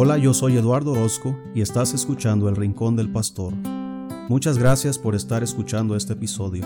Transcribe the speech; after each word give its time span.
Hola, 0.00 0.16
yo 0.16 0.32
soy 0.32 0.56
Eduardo 0.56 0.92
Orozco 0.92 1.36
y 1.56 1.60
estás 1.60 1.92
escuchando 1.92 2.48
El 2.48 2.54
Rincón 2.54 2.94
del 2.94 3.10
Pastor. 3.10 3.52
Muchas 4.28 4.56
gracias 4.56 4.96
por 4.96 5.16
estar 5.16 5.42
escuchando 5.42 5.96
este 5.96 6.12
episodio. 6.12 6.62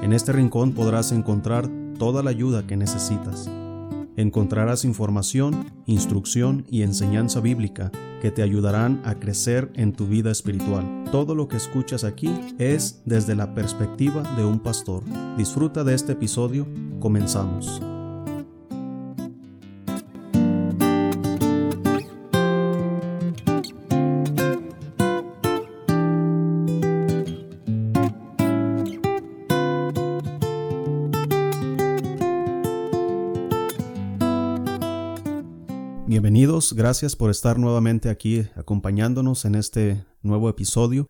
En 0.00 0.14
este 0.14 0.32
rincón 0.32 0.72
podrás 0.72 1.12
encontrar 1.12 1.68
toda 1.98 2.22
la 2.22 2.30
ayuda 2.30 2.66
que 2.66 2.78
necesitas. 2.78 3.50
Encontrarás 4.16 4.86
información, 4.86 5.66
instrucción 5.84 6.64
y 6.70 6.80
enseñanza 6.80 7.40
bíblica 7.40 7.92
que 8.22 8.30
te 8.30 8.42
ayudarán 8.42 9.02
a 9.04 9.16
crecer 9.16 9.70
en 9.74 9.92
tu 9.92 10.06
vida 10.06 10.30
espiritual. 10.30 11.04
Todo 11.12 11.34
lo 11.34 11.48
que 11.48 11.58
escuchas 11.58 12.02
aquí 12.02 12.34
es 12.58 13.02
desde 13.04 13.34
la 13.34 13.54
perspectiva 13.54 14.22
de 14.38 14.44
un 14.46 14.58
pastor. 14.58 15.02
Disfruta 15.36 15.84
de 15.84 15.92
este 15.92 16.12
episodio. 16.12 16.66
Comenzamos. 16.98 17.82
Gracias 36.74 37.16
por 37.16 37.30
estar 37.30 37.58
nuevamente 37.58 38.08
aquí 38.08 38.46
acompañándonos 38.56 39.44
en 39.44 39.54
este 39.54 40.04
nuevo 40.22 40.48
episodio. 40.48 41.08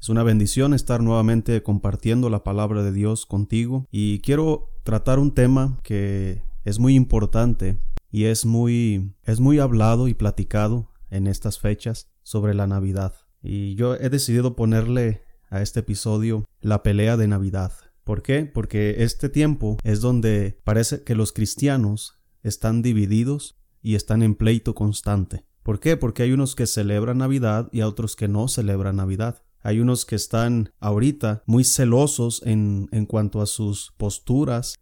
Es 0.00 0.08
una 0.08 0.22
bendición 0.22 0.74
estar 0.74 1.02
nuevamente 1.02 1.62
compartiendo 1.62 2.30
la 2.30 2.44
palabra 2.44 2.82
de 2.82 2.92
Dios 2.92 3.26
contigo 3.26 3.86
y 3.90 4.20
quiero 4.20 4.70
tratar 4.84 5.18
un 5.18 5.34
tema 5.34 5.78
que 5.82 6.42
es 6.64 6.78
muy 6.78 6.94
importante 6.94 7.78
y 8.10 8.24
es 8.24 8.46
muy 8.46 9.14
es 9.24 9.40
muy 9.40 9.58
hablado 9.58 10.08
y 10.08 10.14
platicado 10.14 10.92
en 11.10 11.26
estas 11.26 11.58
fechas 11.58 12.10
sobre 12.22 12.54
la 12.54 12.66
Navidad. 12.66 13.14
Y 13.42 13.74
yo 13.74 13.94
he 13.94 14.08
decidido 14.08 14.56
ponerle 14.56 15.22
a 15.50 15.62
este 15.62 15.80
episodio 15.80 16.44
la 16.60 16.82
pelea 16.82 17.16
de 17.16 17.28
Navidad. 17.28 17.72
¿Por 18.04 18.22
qué? 18.22 18.44
Porque 18.46 18.96
este 18.98 19.28
tiempo 19.28 19.78
es 19.82 20.00
donde 20.00 20.60
parece 20.64 21.02
que 21.02 21.14
los 21.14 21.32
cristianos 21.32 22.20
están 22.42 22.82
divididos 22.82 23.56
y 23.86 23.94
están 23.94 24.24
en 24.24 24.34
pleito 24.34 24.74
constante. 24.74 25.44
¿Por 25.62 25.78
qué? 25.78 25.96
Porque 25.96 26.24
hay 26.24 26.32
unos 26.32 26.56
que 26.56 26.66
celebran 26.66 27.18
Navidad 27.18 27.68
y 27.70 27.82
otros 27.82 28.16
que 28.16 28.26
no 28.26 28.48
celebran 28.48 28.96
Navidad. 28.96 29.44
Hay 29.62 29.78
unos 29.78 30.04
que 30.04 30.16
están 30.16 30.72
ahorita 30.80 31.44
muy 31.46 31.62
celosos 31.62 32.42
en, 32.44 32.88
en 32.90 33.06
cuanto 33.06 33.40
a 33.40 33.46
sus 33.46 33.94
posturas 33.96 34.74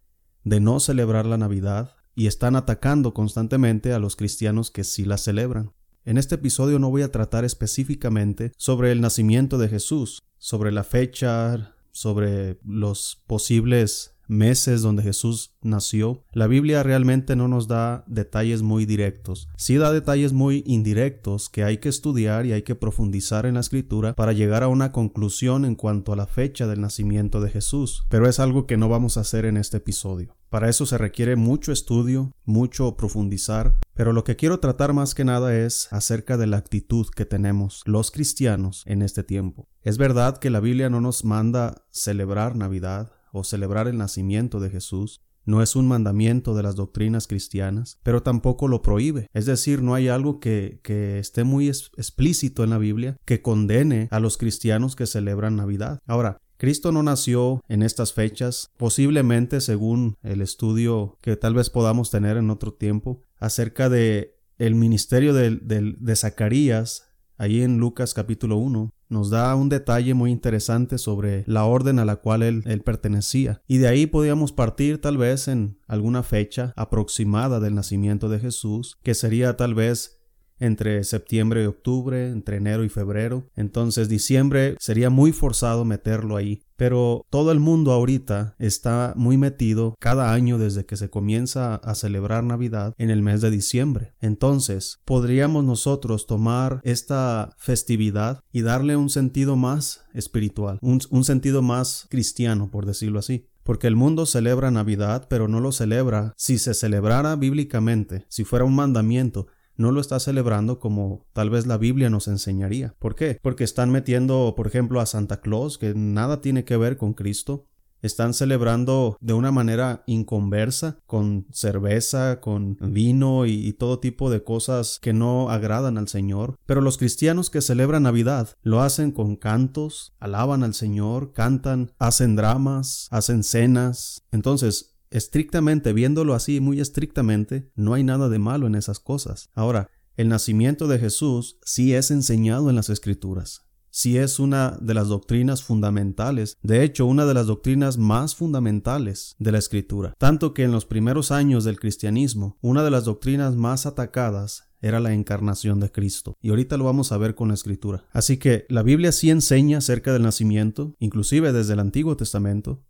de 0.43 0.59
no 0.59 0.79
celebrar 0.79 1.27
la 1.27 1.37
Navidad 1.37 1.95
y 2.15 2.25
están 2.25 2.55
atacando 2.55 3.13
constantemente 3.13 3.93
a 3.93 3.99
los 3.99 4.15
cristianos 4.15 4.71
que 4.71 4.83
sí 4.83 5.05
la 5.05 5.19
celebran. 5.19 5.71
En 6.03 6.17
este 6.17 6.33
episodio 6.33 6.79
no 6.79 6.89
voy 6.89 7.03
a 7.03 7.11
tratar 7.11 7.45
específicamente 7.45 8.53
sobre 8.57 8.91
el 8.91 9.01
nacimiento 9.01 9.59
de 9.59 9.69
Jesús, 9.69 10.23
sobre 10.39 10.71
la 10.71 10.83
fecha, 10.83 11.75
sobre 11.91 12.57
los 12.63 13.23
posibles 13.27 14.14
meses 14.27 14.81
donde 14.81 15.03
Jesús 15.03 15.55
nació, 15.61 16.23
la 16.31 16.47
Biblia 16.47 16.83
realmente 16.83 17.35
no 17.35 17.47
nos 17.47 17.67
da 17.67 18.03
detalles 18.07 18.61
muy 18.61 18.85
directos. 18.85 19.49
Sí 19.57 19.75
da 19.77 19.91
detalles 19.91 20.33
muy 20.33 20.63
indirectos 20.65 21.49
que 21.49 21.63
hay 21.63 21.77
que 21.77 21.89
estudiar 21.89 22.45
y 22.45 22.53
hay 22.53 22.63
que 22.63 22.75
profundizar 22.75 23.45
en 23.45 23.55
la 23.55 23.59
escritura 23.59 24.13
para 24.13 24.33
llegar 24.33 24.63
a 24.63 24.67
una 24.67 24.91
conclusión 24.91 25.65
en 25.65 25.75
cuanto 25.75 26.13
a 26.13 26.15
la 26.15 26.27
fecha 26.27 26.67
del 26.67 26.81
nacimiento 26.81 27.41
de 27.41 27.49
Jesús, 27.49 28.05
pero 28.09 28.27
es 28.27 28.39
algo 28.39 28.65
que 28.65 28.77
no 28.77 28.89
vamos 28.89 29.17
a 29.17 29.21
hacer 29.21 29.45
en 29.45 29.57
este 29.57 29.77
episodio. 29.77 30.35
Para 30.49 30.69
eso 30.69 30.85
se 30.85 30.97
requiere 30.97 31.35
mucho 31.35 31.71
estudio, 31.71 32.31
mucho 32.45 32.95
profundizar, 32.95 33.77
pero 33.93 34.13
lo 34.13 34.23
que 34.23 34.37
quiero 34.37 34.59
tratar 34.59 34.93
más 34.93 35.13
que 35.13 35.25
nada 35.25 35.53
es 35.53 35.91
acerca 35.91 36.37
de 36.37 36.47
la 36.47 36.57
actitud 36.57 37.07
que 37.13 37.25
tenemos 37.25 37.81
los 37.85 38.11
cristianos 38.11 38.83
en 38.85 39.01
este 39.01 39.23
tiempo. 39.23 39.67
Es 39.81 39.97
verdad 39.97 40.37
que 40.37 40.49
la 40.49 40.59
Biblia 40.61 40.89
no 40.89 41.01
nos 41.01 41.25
manda 41.25 41.83
celebrar 41.91 42.55
Navidad, 42.55 43.11
o 43.35 43.43
celebrar 43.43 43.87
el 43.87 43.97
nacimiento 43.97 44.59
de 44.59 44.69
Jesús, 44.69 45.21
no 45.45 45.61
es 45.61 45.75
un 45.75 45.87
mandamiento 45.87 46.55
de 46.55 46.63
las 46.63 46.75
doctrinas 46.75 47.27
cristianas, 47.27 47.99
pero 48.01 48.23
tampoco 48.23 48.67
lo 48.67 48.81
prohíbe. 48.81 49.27
Es 49.33 49.45
decir, 49.45 49.83
no 49.83 49.93
hay 49.93 50.07
algo 50.07 50.39
que, 50.39 50.79
que 50.83 51.19
esté 51.19 51.43
muy 51.43 51.67
explícito 51.67 52.63
en 52.63 52.71
la 52.71 52.79
Biblia 52.79 53.17
que 53.25 53.41
condene 53.41 54.07
a 54.09 54.19
los 54.19 54.37
cristianos 54.37 54.95
que 54.95 55.05
celebran 55.05 55.55
Navidad. 55.55 55.99
Ahora, 56.07 56.39
Cristo 56.57 56.91
no 56.91 57.03
nació 57.03 57.61
en 57.67 57.83
estas 57.83 58.13
fechas, 58.13 58.69
posiblemente 58.77 59.61
según 59.61 60.15
el 60.23 60.41
estudio 60.41 61.17
que 61.21 61.35
tal 61.35 61.53
vez 61.53 61.69
podamos 61.69 62.09
tener 62.09 62.37
en 62.37 62.49
otro 62.49 62.73
tiempo, 62.73 63.21
acerca 63.37 63.89
de 63.89 64.35
el 64.57 64.73
ministerio 64.73 65.33
de, 65.33 65.57
de, 65.57 65.95
de 65.99 66.15
Zacarías, 66.15 67.04
allí 67.37 67.61
en 67.61 67.77
Lucas 67.77 68.13
capítulo 68.13 68.57
1, 68.57 68.91
nos 69.07 69.29
da 69.29 69.55
un 69.55 69.69
detalle 69.69 70.13
muy 70.13 70.31
interesante 70.31 70.97
sobre 70.97 71.43
la 71.47 71.65
orden 71.65 71.99
a 71.99 72.05
la 72.05 72.17
cual 72.17 72.43
él, 72.43 72.63
pertenecía. 72.83 73.61
Y 73.67 73.77
de 73.77 73.87
ahí 73.87 74.05
podíamos 74.05 74.51
partir 74.51 74.99
tal 74.99 75.17
vez 75.17 75.47
en 75.47 75.79
alguna 75.87 76.23
fecha 76.23 76.73
aproximada 76.75 77.59
del 77.59 77.75
nacimiento 77.75 78.29
de 78.29 78.39
Jesús, 78.39 78.97
que 79.03 79.13
sería 79.13 79.57
tal 79.57 79.73
vez 79.73 80.14
entre 80.59 81.03
septiembre 81.03 81.63
y 81.63 81.65
octubre, 81.65 82.29
entre 82.29 82.57
enero 82.57 82.83
y 82.83 82.89
febrero. 82.89 83.43
Entonces 83.55 84.09
diciembre 84.09 84.75
sería 84.79 85.09
muy 85.09 85.31
forzado 85.31 85.85
meterlo 85.85 86.35
ahí. 86.37 86.61
Pero 86.77 87.25
todo 87.29 87.53
el 87.53 87.59
mundo 87.61 87.93
ahorita 87.93 88.55
está 88.59 89.13
muy 89.15 89.37
metido 89.37 89.95
cada 89.99 90.33
año 90.33 90.57
desde 90.57 90.85
que 90.85 90.97
se 90.97 91.09
comienza 91.09 91.75
a 91.75 91.95
celebrar 91.95 92.43
Navidad 92.43 92.93
en 92.97 93.09
el 93.09 93.21
mes 93.21 93.39
de 93.41 93.49
diciembre. 93.49 94.13
Entonces, 94.19 94.99
podríamos 95.05 95.63
nosotros 95.63 96.27
tomar 96.27 96.81
esta 96.83 97.55
festividad 97.57 98.41
y 98.51 98.61
darle 98.61 98.97
un 98.97 99.09
sentido 99.09 99.55
más 99.55 100.03
espiritual, 100.13 100.79
un, 100.81 100.99
un 101.09 101.23
sentido 101.23 101.61
más 101.61 102.07
cristiano, 102.09 102.69
por 102.69 102.85
decirlo 102.85 103.19
así 103.19 103.47
porque 103.65 103.87
el 103.87 103.95
mundo 103.95 104.27
celebra 104.27 104.69
Navidad, 104.69 105.25
pero 105.27 105.47
no 105.47 105.59
lo 105.59 105.71
celebra 105.71 106.35
si 106.37 106.59
se 106.59 106.75
celebrara 106.75 107.35
bíblicamente, 107.35 108.25
si 108.29 108.43
fuera 108.43 108.63
un 108.63 108.75
mandamiento, 108.75 109.47
no 109.77 109.91
lo 109.91 110.01
está 110.01 110.19
celebrando 110.19 110.79
como 110.79 111.25
tal 111.33 111.49
vez 111.49 111.65
la 111.65 111.77
Biblia 111.77 112.09
nos 112.09 112.27
enseñaría. 112.27 112.95
¿Por 112.99 113.15
qué? 113.15 113.39
Porque 113.41 113.63
están 113.63 113.91
metiendo, 113.91 114.53
por 114.55 114.67
ejemplo, 114.67 114.99
a 114.99 115.05
Santa 115.05 115.41
Claus, 115.41 115.77
que 115.77 115.93
nada 115.95 116.41
tiene 116.41 116.63
que 116.63 116.77
ver 116.77 116.97
con 116.97 117.13
Cristo. 117.13 117.67
Están 118.01 118.35
celebrando 118.35 119.17
de 119.19 119.33
una 119.33 119.51
manera 119.51 120.03
inconversa, 120.05 120.99
con 121.07 121.47
cerveza, 121.51 122.39
con 122.39 122.77
vino 122.79 123.47
y, 123.47 123.53
y, 123.53 123.73
todo 123.73 123.99
tipo 123.99 124.29
de 124.29 124.43
cosas 124.43 124.99
que 125.01 125.11
no 125.11 125.49
agradan 125.49 125.97
al 125.97 126.07
Señor. 126.07 126.55
Pero 126.67 126.81
los 126.81 126.99
cristianos 126.99 127.49
que 127.49 127.61
celebran 127.61 128.03
Navidad 128.03 128.49
lo 128.61 128.81
hacen 128.81 129.11
con 129.11 129.37
cantos, 129.37 130.13
alaban 130.19 130.63
al 130.63 130.75
Señor, 130.75 131.33
cantan, 131.33 131.93
hacen 131.97 132.35
dramas, 132.35 133.07
hacen 133.09 133.43
cenas. 133.43 134.21
Entonces, 134.31 134.94
estrictamente, 135.11 135.93
viéndolo 135.93 136.33
así 136.33 136.59
muy 136.59 136.79
estrictamente, 136.79 137.71
no 137.75 137.93
hay 137.93 138.03
nada 138.03 138.29
de 138.29 138.39
malo 138.39 138.67
en 138.67 138.75
esas 138.75 138.99
cosas. 138.99 139.49
Ahora, 139.53 139.89
el 140.15 140.29
nacimiento 140.29 140.87
de 140.87 140.99
Jesús 140.99 141.59
sí 141.63 141.93
es 141.93 142.11
enseñado 142.11 142.69
en 142.69 142.75
las 142.75 142.89
Escrituras. 142.89 143.61
Sí 143.97 144.17
es 144.17 144.39
una 144.39 144.77
de 144.81 144.93
las 144.93 145.07
doctrinas 145.07 145.63
fundamentales, 145.63 146.57
de 146.61 146.83
hecho 146.83 147.05
una 147.05 147.25
de 147.25 147.33
las 147.33 147.47
doctrinas 147.47 147.97
más 147.97 148.35
fundamentales 148.35 149.37
de 149.39 149.53
la 149.53 149.57
escritura. 149.57 150.13
Tanto 150.17 150.53
que 150.53 150.63
en 150.63 150.73
los 150.73 150.85
primeros 150.85 151.31
años 151.31 151.63
del 151.63 151.79
cristianismo, 151.79 152.57
una 152.59 152.83
de 152.83 152.91
las 152.91 153.05
doctrinas 153.05 153.55
más 153.55 153.85
atacadas 153.85 154.65
era 154.81 154.99
la 154.99 155.13
encarnación 155.13 155.79
de 155.79 155.91
Cristo. 155.91 156.35
Y 156.41 156.49
ahorita 156.49 156.75
lo 156.75 156.83
vamos 156.83 157.13
a 157.13 157.17
ver 157.17 157.35
con 157.35 157.47
la 157.47 157.53
escritura. 157.53 158.05
Así 158.11 158.35
que 158.35 158.65
la 158.67 158.83
Biblia 158.83 159.13
sí 159.13 159.29
enseña 159.29 159.77
acerca 159.77 160.11
del 160.11 160.23
nacimiento, 160.23 160.93
inclusive 160.99 161.53
desde 161.53 161.73
el 161.73 161.79
Antiguo 161.79 162.17
Testamento, 162.17 162.83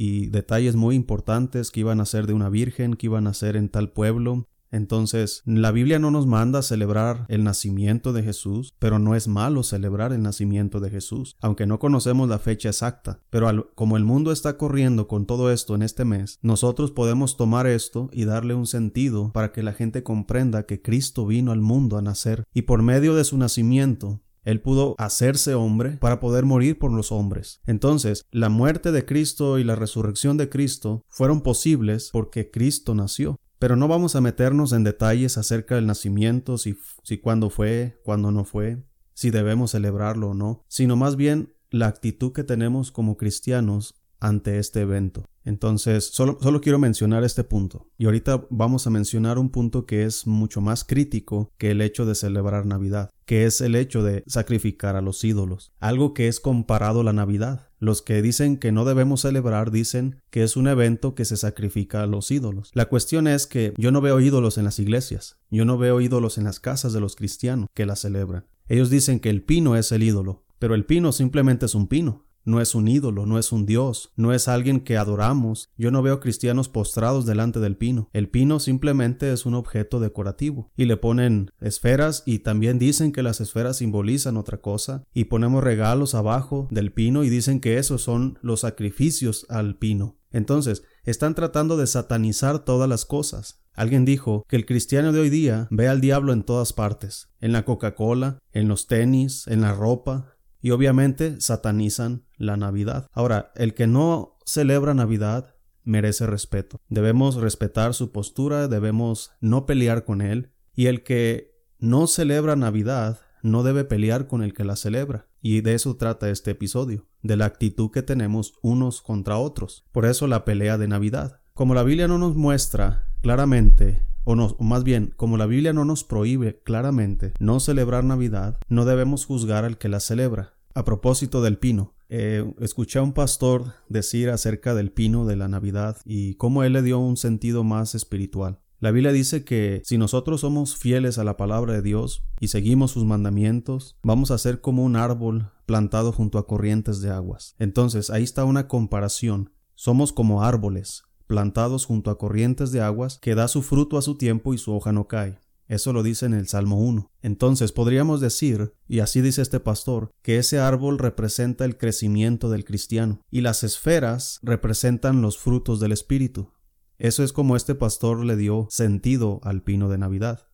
y 0.00 0.28
detalles 0.28 0.76
muy 0.76 0.96
importantes 0.96 1.70
que 1.70 1.80
iban 1.80 2.00
a 2.00 2.06
ser 2.06 2.26
de 2.26 2.32
una 2.32 2.48
virgen, 2.48 2.94
que 2.94 3.08
iban 3.08 3.26
a 3.26 3.34
ser 3.34 3.54
en 3.54 3.68
tal 3.68 3.90
pueblo. 3.90 4.48
Entonces, 4.70 5.42
la 5.44 5.72
Biblia 5.72 5.98
no 5.98 6.10
nos 6.10 6.26
manda 6.26 6.62
celebrar 6.62 7.26
el 7.28 7.44
nacimiento 7.44 8.14
de 8.14 8.22
Jesús, 8.22 8.74
pero 8.78 8.98
no 8.98 9.14
es 9.14 9.28
malo 9.28 9.62
celebrar 9.62 10.14
el 10.14 10.22
nacimiento 10.22 10.80
de 10.80 10.88
Jesús, 10.88 11.36
aunque 11.42 11.66
no 11.66 11.78
conocemos 11.78 12.30
la 12.30 12.38
fecha 12.38 12.70
exacta. 12.70 13.20
Pero 13.28 13.72
como 13.74 13.98
el 13.98 14.04
mundo 14.04 14.32
está 14.32 14.56
corriendo 14.56 15.06
con 15.06 15.26
todo 15.26 15.52
esto 15.52 15.74
en 15.74 15.82
este 15.82 16.06
mes, 16.06 16.38
nosotros 16.40 16.92
podemos 16.92 17.36
tomar 17.36 17.66
esto 17.66 18.08
y 18.10 18.24
darle 18.24 18.54
un 18.54 18.66
sentido 18.66 19.32
para 19.34 19.52
que 19.52 19.62
la 19.62 19.74
gente 19.74 20.02
comprenda 20.02 20.62
que 20.62 20.80
Cristo 20.80 21.26
vino 21.26 21.52
al 21.52 21.60
mundo 21.60 21.98
a 21.98 22.02
nacer 22.02 22.44
y 22.54 22.62
por 22.62 22.80
medio 22.80 23.14
de 23.14 23.24
su 23.24 23.36
nacimiento 23.36 24.22
él 24.44 24.60
pudo 24.60 24.94
hacerse 24.98 25.54
hombre 25.54 25.98
para 25.98 26.20
poder 26.20 26.44
morir 26.44 26.78
por 26.78 26.92
los 26.92 27.12
hombres. 27.12 27.60
Entonces, 27.66 28.24
la 28.30 28.48
muerte 28.48 28.92
de 28.92 29.04
Cristo 29.04 29.58
y 29.58 29.64
la 29.64 29.76
resurrección 29.76 30.36
de 30.36 30.48
Cristo 30.48 31.04
fueron 31.08 31.42
posibles 31.42 32.10
porque 32.12 32.50
Cristo 32.50 32.94
nació. 32.94 33.38
Pero 33.58 33.76
no 33.76 33.88
vamos 33.88 34.16
a 34.16 34.22
meternos 34.22 34.72
en 34.72 34.84
detalles 34.84 35.36
acerca 35.36 35.74
del 35.74 35.86
nacimiento, 35.86 36.56
si, 36.56 36.78
si 37.02 37.18
cuándo 37.18 37.50
fue, 37.50 38.00
cuándo 38.04 38.30
no 38.30 38.44
fue, 38.46 38.82
si 39.12 39.30
debemos 39.30 39.72
celebrarlo 39.72 40.30
o 40.30 40.34
no, 40.34 40.64
sino 40.66 40.96
más 40.96 41.16
bien 41.16 41.54
la 41.70 41.86
actitud 41.86 42.32
que 42.32 42.42
tenemos 42.42 42.90
como 42.90 43.18
cristianos 43.18 44.00
ante 44.18 44.58
este 44.58 44.80
evento. 44.80 45.24
Entonces, 45.44 46.10
solo, 46.12 46.38
solo, 46.40 46.60
quiero 46.60 46.78
mencionar 46.78 47.24
este 47.24 47.44
punto. 47.44 47.88
Y 47.96 48.04
ahorita 48.04 48.46
vamos 48.50 48.86
a 48.86 48.90
mencionar 48.90 49.38
un 49.38 49.50
punto 49.50 49.86
que 49.86 50.04
es 50.04 50.26
mucho 50.26 50.60
más 50.60 50.84
crítico 50.84 51.50
que 51.56 51.70
el 51.70 51.80
hecho 51.80 52.04
de 52.04 52.14
celebrar 52.14 52.66
Navidad, 52.66 53.10
que 53.30 53.46
es 53.46 53.60
el 53.60 53.76
hecho 53.76 54.02
de 54.02 54.24
sacrificar 54.26 54.96
a 54.96 55.00
los 55.00 55.22
ídolos, 55.22 55.70
algo 55.78 56.14
que 56.14 56.26
es 56.26 56.40
comparado 56.40 57.02
a 57.02 57.04
la 57.04 57.12
Navidad. 57.12 57.68
Los 57.78 58.02
que 58.02 58.22
dicen 58.22 58.56
que 58.56 58.72
no 58.72 58.84
debemos 58.84 59.20
celebrar 59.20 59.70
dicen 59.70 60.20
que 60.30 60.42
es 60.42 60.56
un 60.56 60.66
evento 60.66 61.14
que 61.14 61.24
se 61.24 61.36
sacrifica 61.36 62.02
a 62.02 62.08
los 62.08 62.32
ídolos. 62.32 62.72
La 62.74 62.86
cuestión 62.86 63.28
es 63.28 63.46
que 63.46 63.72
yo 63.76 63.92
no 63.92 64.00
veo 64.00 64.18
ídolos 64.18 64.58
en 64.58 64.64
las 64.64 64.80
iglesias, 64.80 65.38
yo 65.48 65.64
no 65.64 65.78
veo 65.78 66.00
ídolos 66.00 66.38
en 66.38 66.44
las 66.44 66.58
casas 66.58 66.92
de 66.92 66.98
los 66.98 67.14
cristianos 67.14 67.68
que 67.72 67.86
la 67.86 67.94
celebran. 67.94 68.46
Ellos 68.66 68.90
dicen 68.90 69.20
que 69.20 69.30
el 69.30 69.44
pino 69.44 69.76
es 69.76 69.92
el 69.92 70.02
ídolo, 70.02 70.42
pero 70.58 70.74
el 70.74 70.84
pino 70.84 71.12
simplemente 71.12 71.66
es 71.66 71.76
un 71.76 71.86
pino 71.86 72.26
no 72.44 72.60
es 72.60 72.74
un 72.74 72.88
ídolo, 72.88 73.26
no 73.26 73.38
es 73.38 73.52
un 73.52 73.66
dios, 73.66 74.12
no 74.16 74.32
es 74.32 74.48
alguien 74.48 74.80
que 74.80 74.96
adoramos. 74.96 75.70
Yo 75.76 75.90
no 75.90 76.02
veo 76.02 76.20
cristianos 76.20 76.68
postrados 76.68 77.26
delante 77.26 77.60
del 77.60 77.76
pino. 77.76 78.08
El 78.12 78.28
pino 78.28 78.60
simplemente 78.60 79.32
es 79.32 79.46
un 79.46 79.54
objeto 79.54 80.00
decorativo. 80.00 80.70
Y 80.76 80.86
le 80.86 80.96
ponen 80.96 81.50
esferas 81.60 82.22
y 82.26 82.40
también 82.40 82.78
dicen 82.78 83.12
que 83.12 83.22
las 83.22 83.40
esferas 83.40 83.78
simbolizan 83.78 84.36
otra 84.36 84.60
cosa. 84.60 85.04
Y 85.12 85.24
ponemos 85.24 85.62
regalos 85.62 86.14
abajo 86.14 86.68
del 86.70 86.92
pino 86.92 87.24
y 87.24 87.30
dicen 87.30 87.60
que 87.60 87.78
esos 87.78 88.02
son 88.02 88.38
los 88.42 88.60
sacrificios 88.60 89.46
al 89.48 89.76
pino. 89.78 90.16
Entonces, 90.32 90.82
están 91.04 91.34
tratando 91.34 91.76
de 91.76 91.86
satanizar 91.86 92.64
todas 92.64 92.88
las 92.88 93.04
cosas. 93.04 93.60
Alguien 93.74 94.04
dijo 94.04 94.44
que 94.48 94.56
el 94.56 94.66
cristiano 94.66 95.12
de 95.12 95.20
hoy 95.20 95.30
día 95.30 95.68
ve 95.70 95.88
al 95.88 96.00
diablo 96.00 96.32
en 96.32 96.42
todas 96.42 96.72
partes, 96.72 97.30
en 97.40 97.52
la 97.52 97.64
Coca-Cola, 97.64 98.38
en 98.52 98.68
los 98.68 98.86
tenis, 98.86 99.46
en 99.46 99.60
la 99.60 99.72
ropa, 99.72 100.36
y 100.60 100.70
obviamente 100.70 101.40
satanizan 101.40 102.24
la 102.36 102.56
Navidad. 102.56 103.08
Ahora, 103.12 103.52
el 103.56 103.74
que 103.74 103.86
no 103.86 104.38
celebra 104.44 104.94
Navidad 104.94 105.54
merece 105.84 106.26
respeto. 106.26 106.80
Debemos 106.88 107.36
respetar 107.36 107.94
su 107.94 108.12
postura, 108.12 108.68
debemos 108.68 109.32
no 109.40 109.66
pelear 109.66 110.04
con 110.04 110.20
él. 110.20 110.52
Y 110.74 110.86
el 110.86 111.02
que 111.02 111.54
no 111.78 112.06
celebra 112.06 112.56
Navidad 112.56 113.20
no 113.42 113.62
debe 113.62 113.84
pelear 113.84 114.26
con 114.26 114.42
el 114.42 114.52
que 114.52 114.64
la 114.64 114.76
celebra. 114.76 115.28
Y 115.40 115.62
de 115.62 115.74
eso 115.74 115.96
trata 115.96 116.28
este 116.28 116.50
episodio, 116.50 117.08
de 117.22 117.36
la 117.36 117.46
actitud 117.46 117.90
que 117.90 118.02
tenemos 118.02 118.54
unos 118.62 119.00
contra 119.00 119.38
otros. 119.38 119.86
Por 119.92 120.04
eso 120.04 120.26
la 120.26 120.44
pelea 120.44 120.76
de 120.76 120.88
Navidad. 120.88 121.40
Como 121.54 121.74
la 121.74 121.82
Biblia 121.82 122.08
no 122.08 122.18
nos 122.18 122.36
muestra 122.36 123.08
claramente 123.22 124.02
o, 124.24 124.36
no, 124.36 124.56
o 124.58 124.64
más 124.64 124.84
bien, 124.84 125.12
como 125.16 125.36
la 125.36 125.46
Biblia 125.46 125.72
no 125.72 125.84
nos 125.84 126.04
prohíbe 126.04 126.60
claramente 126.62 127.32
no 127.38 127.60
celebrar 127.60 128.04
Navidad, 128.04 128.58
no 128.68 128.84
debemos 128.84 129.24
juzgar 129.26 129.64
al 129.64 129.78
que 129.78 129.88
la 129.88 130.00
celebra. 130.00 130.54
A 130.74 130.84
propósito 130.84 131.42
del 131.42 131.58
pino, 131.58 131.94
eh, 132.08 132.44
escuché 132.60 132.98
a 132.98 133.02
un 133.02 133.12
pastor 133.12 133.72
decir 133.88 134.30
acerca 134.30 134.74
del 134.74 134.92
pino 134.92 135.26
de 135.26 135.36
la 135.36 135.48
Navidad 135.48 135.96
y 136.04 136.34
cómo 136.34 136.62
él 136.62 136.72
le 136.72 136.82
dio 136.82 136.98
un 136.98 137.16
sentido 137.16 137.64
más 137.64 137.94
espiritual. 137.94 138.60
La 138.80 138.92
Biblia 138.92 139.12
dice 139.12 139.44
que 139.44 139.82
si 139.84 139.98
nosotros 139.98 140.40
somos 140.40 140.74
fieles 140.76 141.18
a 141.18 141.24
la 141.24 141.36
palabra 141.36 141.74
de 141.74 141.82
Dios 141.82 142.24
y 142.40 142.48
seguimos 142.48 142.92
sus 142.92 143.04
mandamientos, 143.04 143.98
vamos 144.02 144.30
a 144.30 144.38
ser 144.38 144.62
como 144.62 144.84
un 144.84 144.96
árbol 144.96 145.50
plantado 145.66 146.12
junto 146.12 146.38
a 146.38 146.46
corrientes 146.46 147.00
de 147.02 147.10
aguas. 147.10 147.54
Entonces 147.58 148.08
ahí 148.08 148.22
está 148.22 148.44
una 148.44 148.68
comparación. 148.68 149.52
Somos 149.74 150.12
como 150.12 150.42
árboles 150.42 151.04
plantados 151.30 151.86
junto 151.86 152.10
a 152.10 152.18
corrientes 152.18 152.72
de 152.72 152.80
aguas, 152.80 153.20
que 153.22 153.36
da 153.36 153.46
su 153.46 153.62
fruto 153.62 153.96
a 153.96 154.02
su 154.02 154.16
tiempo 154.16 154.52
y 154.52 154.58
su 154.58 154.74
hoja 154.74 154.90
no 154.90 155.06
cae. 155.06 155.38
Eso 155.68 155.92
lo 155.92 156.02
dice 156.02 156.26
en 156.26 156.34
el 156.34 156.48
Salmo 156.48 156.80
1. 156.80 157.08
Entonces 157.22 157.70
podríamos 157.70 158.20
decir, 158.20 158.74
y 158.88 158.98
así 158.98 159.20
dice 159.20 159.40
este 159.40 159.60
pastor, 159.60 160.10
que 160.22 160.38
ese 160.38 160.58
árbol 160.58 160.98
representa 160.98 161.64
el 161.64 161.78
crecimiento 161.78 162.50
del 162.50 162.64
cristiano, 162.64 163.20
y 163.30 163.42
las 163.42 163.62
esferas 163.62 164.40
representan 164.42 165.22
los 165.22 165.38
frutos 165.38 165.78
del 165.78 165.92
Espíritu. 165.92 166.50
Eso 166.98 167.22
es 167.22 167.32
como 167.32 167.54
este 167.54 167.76
pastor 167.76 168.24
le 168.24 168.34
dio 168.34 168.66
sentido 168.68 169.38
al 169.44 169.62
pino 169.62 169.88
de 169.88 169.98
Navidad. 169.98 170.48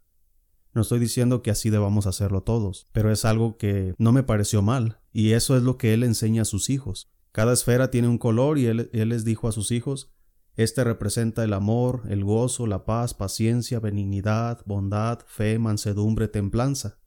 No 0.74 0.82
estoy 0.82 0.98
diciendo 0.98 1.40
que 1.40 1.50
así 1.50 1.70
debamos 1.70 2.06
hacerlo 2.06 2.42
todos, 2.42 2.86
pero 2.92 3.10
es 3.10 3.24
algo 3.24 3.56
que 3.56 3.94
no 3.96 4.12
me 4.12 4.24
pareció 4.24 4.60
mal, 4.60 5.00
y 5.10 5.32
eso 5.32 5.56
es 5.56 5.62
lo 5.62 5.78
que 5.78 5.94
él 5.94 6.02
enseña 6.02 6.42
a 6.42 6.44
sus 6.44 6.68
hijos. 6.68 7.10
Cada 7.32 7.54
esfera 7.54 7.90
tiene 7.90 8.08
un 8.08 8.18
color 8.18 8.58
y 8.58 8.66
él, 8.66 8.90
él 8.92 9.08
les 9.08 9.24
dijo 9.24 9.48
a 9.48 9.52
sus 9.52 9.70
hijos, 9.70 10.12
este 10.56 10.84
representa 10.84 11.44
el 11.44 11.52
amor, 11.52 12.02
el 12.08 12.24
gozo, 12.24 12.66
la 12.66 12.84
paz, 12.84 13.12
paciencia, 13.12 13.78
benignidad, 13.78 14.62
bondad, 14.64 15.20
fe, 15.26 15.58
mansedumbre, 15.58 16.28
templanza, 16.28 16.98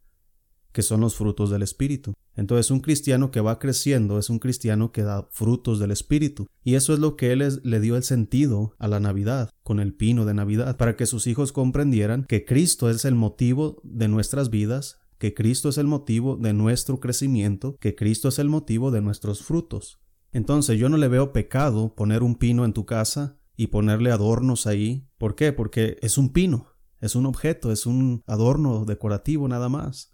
que 0.71 0.83
son 0.83 1.01
los 1.01 1.15
frutos 1.15 1.49
del 1.49 1.63
Espíritu. 1.63 2.13
Entonces 2.35 2.69
un 2.69 2.79
cristiano 2.79 3.31
que 3.31 3.41
va 3.41 3.57
creciendo 3.57 4.19
es 4.19 4.29
un 4.29 4.37
cristiano 4.39 4.91
que 4.91 5.01
da 5.01 5.27
frutos 5.31 5.79
del 5.79 5.91
Espíritu. 5.91 6.47
Y 6.63 6.75
eso 6.75 6.93
es 6.93 6.99
lo 6.99 7.17
que 7.17 7.31
él 7.31 7.59
le 7.63 7.79
dio 7.79 7.97
el 7.97 8.03
sentido 8.03 8.75
a 8.77 8.87
la 8.87 8.99
Navidad, 8.99 9.49
con 9.63 9.79
el 9.79 9.93
pino 9.95 10.25
de 10.25 10.35
Navidad, 10.35 10.77
para 10.77 10.95
que 10.95 11.07
sus 11.07 11.25
hijos 11.25 11.51
comprendieran 11.51 12.25
que 12.25 12.45
Cristo 12.45 12.89
es 12.89 13.03
el 13.03 13.15
motivo 13.15 13.81
de 13.83 14.07
nuestras 14.07 14.51
vidas, 14.51 14.99
que 15.17 15.33
Cristo 15.33 15.69
es 15.69 15.77
el 15.79 15.87
motivo 15.87 16.37
de 16.37 16.53
nuestro 16.53 16.99
crecimiento, 16.99 17.75
que 17.79 17.95
Cristo 17.95 18.29
es 18.29 18.37
el 18.37 18.47
motivo 18.47 18.91
de 18.91 19.01
nuestros 19.01 19.43
frutos. 19.43 19.99
Entonces 20.31 20.77
yo 20.77 20.89
no 20.89 20.97
le 20.97 21.07
veo 21.07 21.33
pecado 21.33 21.95
poner 21.95 22.21
un 22.21 22.35
pino 22.35 22.63
en 22.63 22.73
tu 22.73 22.85
casa 22.85 23.38
y 23.59 23.67
ponerle 23.67 24.09
adornos 24.09 24.67
ahí. 24.67 25.05
¿Por 25.17 25.35
qué? 25.35 25.51
Porque 25.51 25.97
es 26.01 26.17
un 26.17 26.31
pino, 26.31 26.67
es 27.01 27.15
un 27.15 27.25
objeto, 27.25 27.73
es 27.73 27.85
un 27.85 28.23
adorno 28.25 28.85
decorativo 28.85 29.49
nada 29.49 29.67
más. 29.67 30.13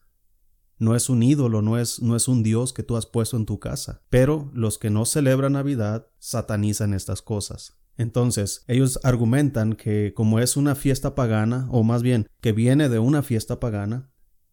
No 0.80 0.96
es 0.96 1.10
un 1.12 1.22
ídolo, 1.22 1.62
no 1.62 1.78
es, 1.78 2.02
no 2.02 2.16
es 2.16 2.28
un 2.28 2.42
dios 2.42 2.74
que 2.74 2.82
tú 2.82 2.98
has 2.98 3.06
puesto 3.06 3.38
en 3.38 3.46
tu 3.46 3.60
casa. 3.60 4.02
Pero 4.10 4.50
los 4.56 4.80
que 4.80 4.90
no 4.90 5.06
celebran 5.06 5.54
Navidad 5.54 6.08
satanizan 6.18 6.96
estas 6.96 7.22
cosas. 7.22 7.78
Entonces, 7.98 8.66
ellos 8.68 9.00
argumentan 9.04 9.74
que 9.74 10.16
como 10.16 10.40
es 10.40 10.58
una 10.58 10.74
fiesta 10.74 11.14
pagana, 11.14 11.68
o 11.70 11.84
más 11.84 12.02
bien 12.02 12.26
que 12.42 12.52
viene 12.52 12.90
de 12.90 12.98
una 12.98 13.22
fiesta 13.22 13.60
pagana, 13.60 14.12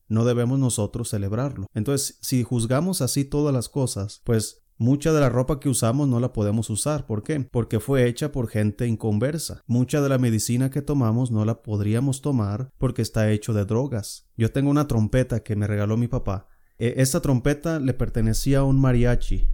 no 0.09 0.27
debemos 0.27 0.59
nosotros 0.59 1.09
celebrarlo. 1.09 1.67
Entonces, 1.73 2.19
si 2.21 2.43
juzgamos 2.43 3.01
así 3.01 3.25
todas 3.25 3.55
las 3.55 3.71
cosas, 3.71 4.21
pues 4.25 4.62
Mucha 4.83 5.13
de 5.13 5.21
la 5.21 5.29
ropa 5.29 5.61
que 5.61 5.69
usamos 5.69 6.09
no 6.09 6.19
la 6.19 6.33
podemos 6.33 6.69
usar. 6.69 7.07
¿Por 7.07 7.23
qué? 7.23 7.39
Porque 7.39 7.79
fue 7.79 8.09
hecha 8.09 8.33
por 8.33 8.49
gente 8.49 8.89
inconversa. 8.89 9.63
Mucha 9.69 10.01
de 10.01 10.09
la 10.09 10.19
medicina 10.19 10.71
que 10.71 10.83
tomamos 10.83 11.31
no 11.31 11.45
la 11.45 11.63
podríamos 11.63 12.21
tomar 12.21 12.73
porque 12.79 13.01
está 13.01 13.31
hecho 13.31 13.53
de 13.53 13.65
drogas. 13.65 14.27
Yo 14.37 14.51
tengo 14.51 14.73
una 14.73 14.89
trompeta 14.89 15.45
que 15.45 15.55
me 15.55 15.69
regaló 15.69 15.97
mi 15.97 16.09
papá. 16.09 16.49
E, 16.81 16.95
esta 16.97 17.23
trompeta 17.23 17.79
le 17.79 17.95
pertenecía 17.95 18.59
a 18.59 18.65
un 18.65 18.81
mariachi 18.81 19.47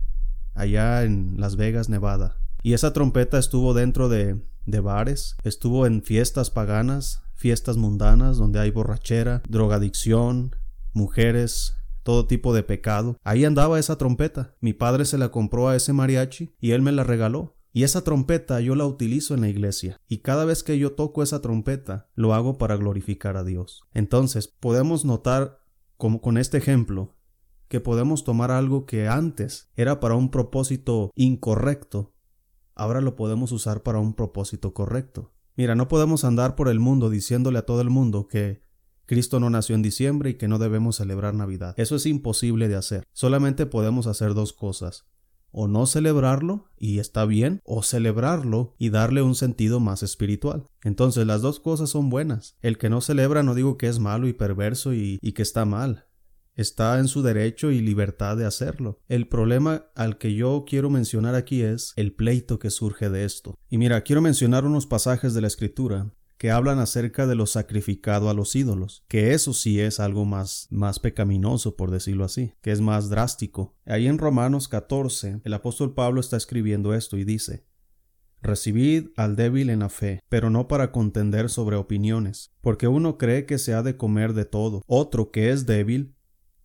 allá 0.54 1.04
en 1.04 1.34
Las 1.36 1.56
Vegas, 1.56 1.90
Nevada. 1.90 2.38
Y 2.62 2.72
esa 2.72 2.94
trompeta 2.94 3.38
estuvo 3.38 3.74
dentro 3.74 4.08
de, 4.08 4.40
de 4.64 4.80
bares, 4.80 5.36
estuvo 5.44 5.84
en 5.84 6.02
fiestas 6.02 6.48
paganas, 6.48 7.20
fiestas 7.34 7.76
mundanas 7.76 8.38
donde 8.38 8.60
hay 8.60 8.70
borrachera, 8.70 9.42
drogadicción, 9.46 10.56
mujeres, 10.94 11.74
todo 12.08 12.26
tipo 12.26 12.54
de 12.54 12.62
pecado. 12.62 13.18
Ahí 13.22 13.44
andaba 13.44 13.78
esa 13.78 13.98
trompeta. 13.98 14.56
Mi 14.62 14.72
padre 14.72 15.04
se 15.04 15.18
la 15.18 15.30
compró 15.30 15.68
a 15.68 15.76
ese 15.76 15.92
mariachi 15.92 16.54
y 16.58 16.70
él 16.70 16.80
me 16.80 16.90
la 16.90 17.04
regaló. 17.04 17.58
Y 17.70 17.82
esa 17.82 18.02
trompeta 18.02 18.62
yo 18.62 18.74
la 18.76 18.86
utilizo 18.86 19.34
en 19.34 19.42
la 19.42 19.50
iglesia. 19.50 20.00
Y 20.08 20.20
cada 20.20 20.46
vez 20.46 20.62
que 20.62 20.78
yo 20.78 20.94
toco 20.94 21.22
esa 21.22 21.42
trompeta, 21.42 22.08
lo 22.14 22.32
hago 22.32 22.56
para 22.56 22.76
glorificar 22.76 23.36
a 23.36 23.44
Dios. 23.44 23.82
Entonces, 23.92 24.48
podemos 24.48 25.04
notar, 25.04 25.60
como 25.98 26.22
con 26.22 26.38
este 26.38 26.56
ejemplo, 26.56 27.18
que 27.68 27.78
podemos 27.78 28.24
tomar 28.24 28.52
algo 28.52 28.86
que 28.86 29.06
antes 29.06 29.70
era 29.76 30.00
para 30.00 30.14
un 30.14 30.30
propósito 30.30 31.12
incorrecto, 31.14 32.14
ahora 32.74 33.02
lo 33.02 33.16
podemos 33.16 33.52
usar 33.52 33.82
para 33.82 33.98
un 33.98 34.14
propósito 34.14 34.72
correcto. 34.72 35.34
Mira, 35.58 35.74
no 35.74 35.88
podemos 35.88 36.24
andar 36.24 36.54
por 36.54 36.70
el 36.70 36.80
mundo 36.80 37.10
diciéndole 37.10 37.58
a 37.58 37.66
todo 37.66 37.82
el 37.82 37.90
mundo 37.90 38.28
que 38.28 38.66
Cristo 39.08 39.40
no 39.40 39.48
nació 39.48 39.74
en 39.74 39.80
diciembre 39.80 40.30
y 40.30 40.34
que 40.34 40.48
no 40.48 40.58
debemos 40.58 40.96
celebrar 40.96 41.34
Navidad. 41.34 41.74
Eso 41.78 41.96
es 41.96 42.04
imposible 42.04 42.68
de 42.68 42.76
hacer. 42.76 43.04
Solamente 43.14 43.64
podemos 43.64 44.06
hacer 44.06 44.34
dos 44.34 44.52
cosas. 44.52 45.06
O 45.50 45.66
no 45.66 45.86
celebrarlo 45.86 46.68
y 46.76 46.98
está 46.98 47.24
bien, 47.24 47.62
o 47.64 47.82
celebrarlo 47.82 48.74
y 48.78 48.90
darle 48.90 49.22
un 49.22 49.34
sentido 49.34 49.80
más 49.80 50.02
espiritual. 50.02 50.66
Entonces 50.82 51.26
las 51.26 51.40
dos 51.40 51.58
cosas 51.58 51.88
son 51.88 52.10
buenas. 52.10 52.58
El 52.60 52.76
que 52.76 52.90
no 52.90 53.00
celebra 53.00 53.42
no 53.42 53.54
digo 53.54 53.78
que 53.78 53.88
es 53.88 53.98
malo 53.98 54.28
y 54.28 54.34
perverso 54.34 54.92
y, 54.92 55.18
que 55.18 55.42
está 55.42 55.64
mal. 55.64 56.04
Está 56.54 56.98
en 56.98 57.08
su 57.08 57.22
derecho 57.22 57.70
y 57.70 57.80
libertad 57.80 58.36
de 58.36 58.44
hacerlo. 58.44 59.00
El 59.08 59.26
problema 59.26 59.86
al 59.94 60.18
que 60.18 60.34
yo 60.34 60.66
quiero 60.68 60.90
mencionar 60.90 61.34
aquí 61.34 61.62
es 61.62 61.94
el 61.96 62.12
pleito 62.12 62.58
que 62.58 62.68
surge 62.68 63.08
de 63.08 63.24
esto. 63.24 63.54
Y 63.70 63.78
mira, 63.78 64.02
quiero 64.02 64.20
mencionar 64.20 64.66
unos 64.66 64.86
pasajes 64.86 65.32
de 65.32 65.40
la 65.40 65.46
escritura 65.46 66.12
que 66.38 66.52
hablan 66.52 66.78
acerca 66.78 67.26
de 67.26 67.34
lo 67.34 67.46
sacrificado 67.46 68.30
a 68.30 68.34
los 68.34 68.54
ídolos, 68.54 69.04
que 69.08 69.34
eso 69.34 69.52
sí 69.52 69.80
es 69.80 69.98
algo 69.98 70.24
más, 70.24 70.68
más 70.70 71.00
pecaminoso, 71.00 71.76
por 71.76 71.90
decirlo 71.90 72.24
así, 72.24 72.54
que 72.62 72.70
es 72.70 72.80
más 72.80 73.10
drástico. 73.10 73.76
Ahí 73.84 74.06
en 74.06 74.18
Romanos 74.18 74.68
14, 74.68 75.40
el 75.44 75.54
apóstol 75.54 75.94
Pablo 75.94 76.20
está 76.20 76.36
escribiendo 76.36 76.94
esto 76.94 77.18
y 77.18 77.24
dice, 77.24 77.66
Recibid 78.40 79.08
al 79.16 79.34
débil 79.34 79.68
en 79.68 79.80
la 79.80 79.88
fe, 79.88 80.20
pero 80.28 80.48
no 80.48 80.68
para 80.68 80.92
contender 80.92 81.50
sobre 81.50 81.74
opiniones, 81.74 82.54
porque 82.60 82.86
uno 82.86 83.18
cree 83.18 83.44
que 83.44 83.58
se 83.58 83.74
ha 83.74 83.82
de 83.82 83.96
comer 83.96 84.32
de 84.32 84.44
todo, 84.44 84.82
otro 84.86 85.32
que 85.32 85.50
es 85.50 85.66
débil, 85.66 86.14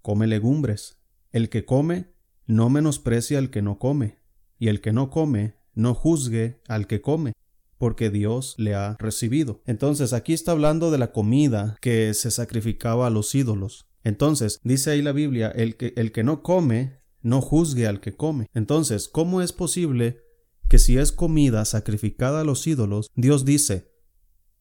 come 0.03 0.27
legumbres. 0.27 1.00
El 1.32 1.50
que 1.50 1.65
come, 1.65 2.13
no 2.46 2.70
menosprecia 2.70 3.39
al 3.39 3.50
que 3.50 3.63
no 3.63 3.80
come, 3.80 4.20
y 4.60 4.68
el 4.68 4.82
que 4.82 4.94
no 4.94 5.10
come, 5.10 5.56
no 5.74 5.96
juzgue 5.96 6.62
al 6.68 6.86
que 6.86 7.01
come, 7.01 7.34
porque 7.83 8.09
Dios 8.09 8.55
le 8.57 8.75
ha 8.75 8.95
recibido. 8.97 9.61
Entonces 9.65 10.13
aquí 10.13 10.31
está 10.31 10.53
hablando 10.53 10.89
de 10.89 10.97
la 10.97 11.11
comida 11.11 11.75
que 11.81 12.13
se 12.13 12.31
sacrificaba 12.31 13.07
a 13.07 13.09
los 13.09 13.35
ídolos. 13.35 13.89
Entonces, 14.05 14.61
dice 14.63 14.91
ahí 14.91 15.01
la 15.01 15.11
Biblia, 15.11 15.49
el 15.49 15.75
que, 15.75 15.91
el 15.97 16.13
que 16.13 16.23
no 16.23 16.43
come, 16.43 17.01
no 17.21 17.41
juzgue 17.41 17.85
al 17.85 17.99
que 17.99 18.15
come. 18.15 18.47
Entonces, 18.53 19.09
¿cómo 19.09 19.41
es 19.41 19.51
posible 19.51 20.21
que 20.69 20.79
si 20.79 20.97
es 20.97 21.11
comida 21.11 21.65
sacrificada 21.65 22.39
a 22.39 22.43
los 22.45 22.65
ídolos, 22.67 23.11
Dios 23.15 23.43
dice, 23.43 23.91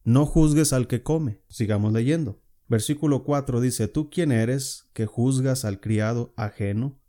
no 0.02 0.26
juzgues 0.26 0.72
al 0.72 0.88
que 0.88 1.04
come? 1.04 1.44
Sigamos 1.48 1.92
leyendo. 1.92 2.42
Versículo 2.66 3.22
4 3.22 3.60
dice, 3.60 3.86
¿tú 3.86 4.10
quién 4.10 4.32
eres 4.32 4.90
que 4.94 5.06
juzgas 5.06 5.64
al 5.64 5.78
criado 5.78 6.34
ajeno? 6.36 7.00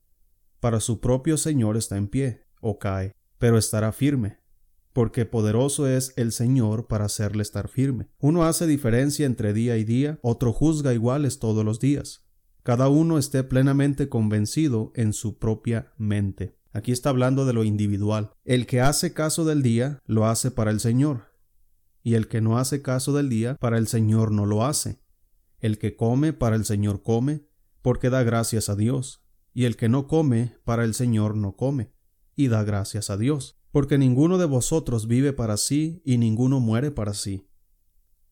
Para 0.60 0.79
su 0.79 1.00
propio 1.00 1.38
Señor 1.38 1.75
está 1.75 1.98
en 1.98 2.08
pie, 2.08 2.46
o 2.62 2.77
cae, 2.77 3.15
pero 3.39 3.58
estará 3.58 3.91
firme, 3.91 4.43
porque 4.94 5.26
poderoso 5.26 5.88
es 5.88 6.14
el 6.16 6.32
Señor 6.32 6.88
para 6.88 7.06
hacerle 7.06 7.42
estar 7.42 7.68
firme. 7.68 8.08
Uno 8.20 8.44
hace 8.46 8.68
diferencia 8.68 9.26
entre 9.26 9.52
día 9.52 9.76
y 9.78 9.84
día, 9.84 10.20
otro 10.22 10.54
juzga 10.54 10.94
iguales 10.94 11.40
todos 11.40 11.66
los 11.66 11.80
días. 11.80 12.26
Cada 12.62 12.88
uno 12.88 13.18
esté 13.18 13.44
plenamente 13.44 14.08
convencido 14.08 14.94
en 14.96 15.12
su 15.12 15.38
propia 15.40 15.92
mente. 15.98 16.58
Aquí 16.72 16.92
está 16.92 17.10
hablando 17.10 17.46
de 17.46 17.54
lo 17.54 17.64
individual. 17.64 18.32
El 18.46 18.66
que 18.68 18.82
hace 18.82 19.14
caso 19.14 19.46
del 19.46 19.64
día, 19.64 20.00
lo 20.06 20.28
hace 20.28 20.52
para 20.52 20.72
el 20.72 20.80
Señor. 20.80 21.34
Y 22.04 22.14
el 22.14 22.28
que 22.28 22.42
no 22.42 22.58
hace 22.58 22.82
caso 22.82 23.14
del 23.14 23.30
día, 23.30 23.56
para 23.60 23.78
el 23.78 23.88
Señor 23.88 24.32
no 24.32 24.46
lo 24.46 24.64
hace. 24.64 25.02
El 25.60 25.78
que 25.78 25.96
come, 25.96 26.34
para 26.34 26.56
el 26.56 26.66
Señor 26.66 27.02
come, 27.02 27.46
porque 27.82 28.10
da 28.10 28.24
gracias 28.24 28.70
a 28.70 28.76
Dios. 28.76 29.26
Y 29.54 29.66
el 29.66 29.76
que 29.76 29.90
no 29.90 30.08
come, 30.08 30.56
para 30.64 30.84
el 30.84 30.94
Señor 30.94 31.36
no 31.36 31.56
come, 31.56 31.94
y 32.36 32.48
da 32.48 32.64
gracias 32.64 33.10
a 33.10 33.18
Dios 33.18 33.62
porque 33.74 33.98
ninguno 33.98 34.38
de 34.38 34.46
vosotros 34.46 35.08
vive 35.08 35.34
para 35.34 35.58
sí 35.58 36.00
y 36.06 36.20
ninguno 36.20 36.60
muere 36.60 36.92
para 36.92 37.15
sí. 37.15 37.50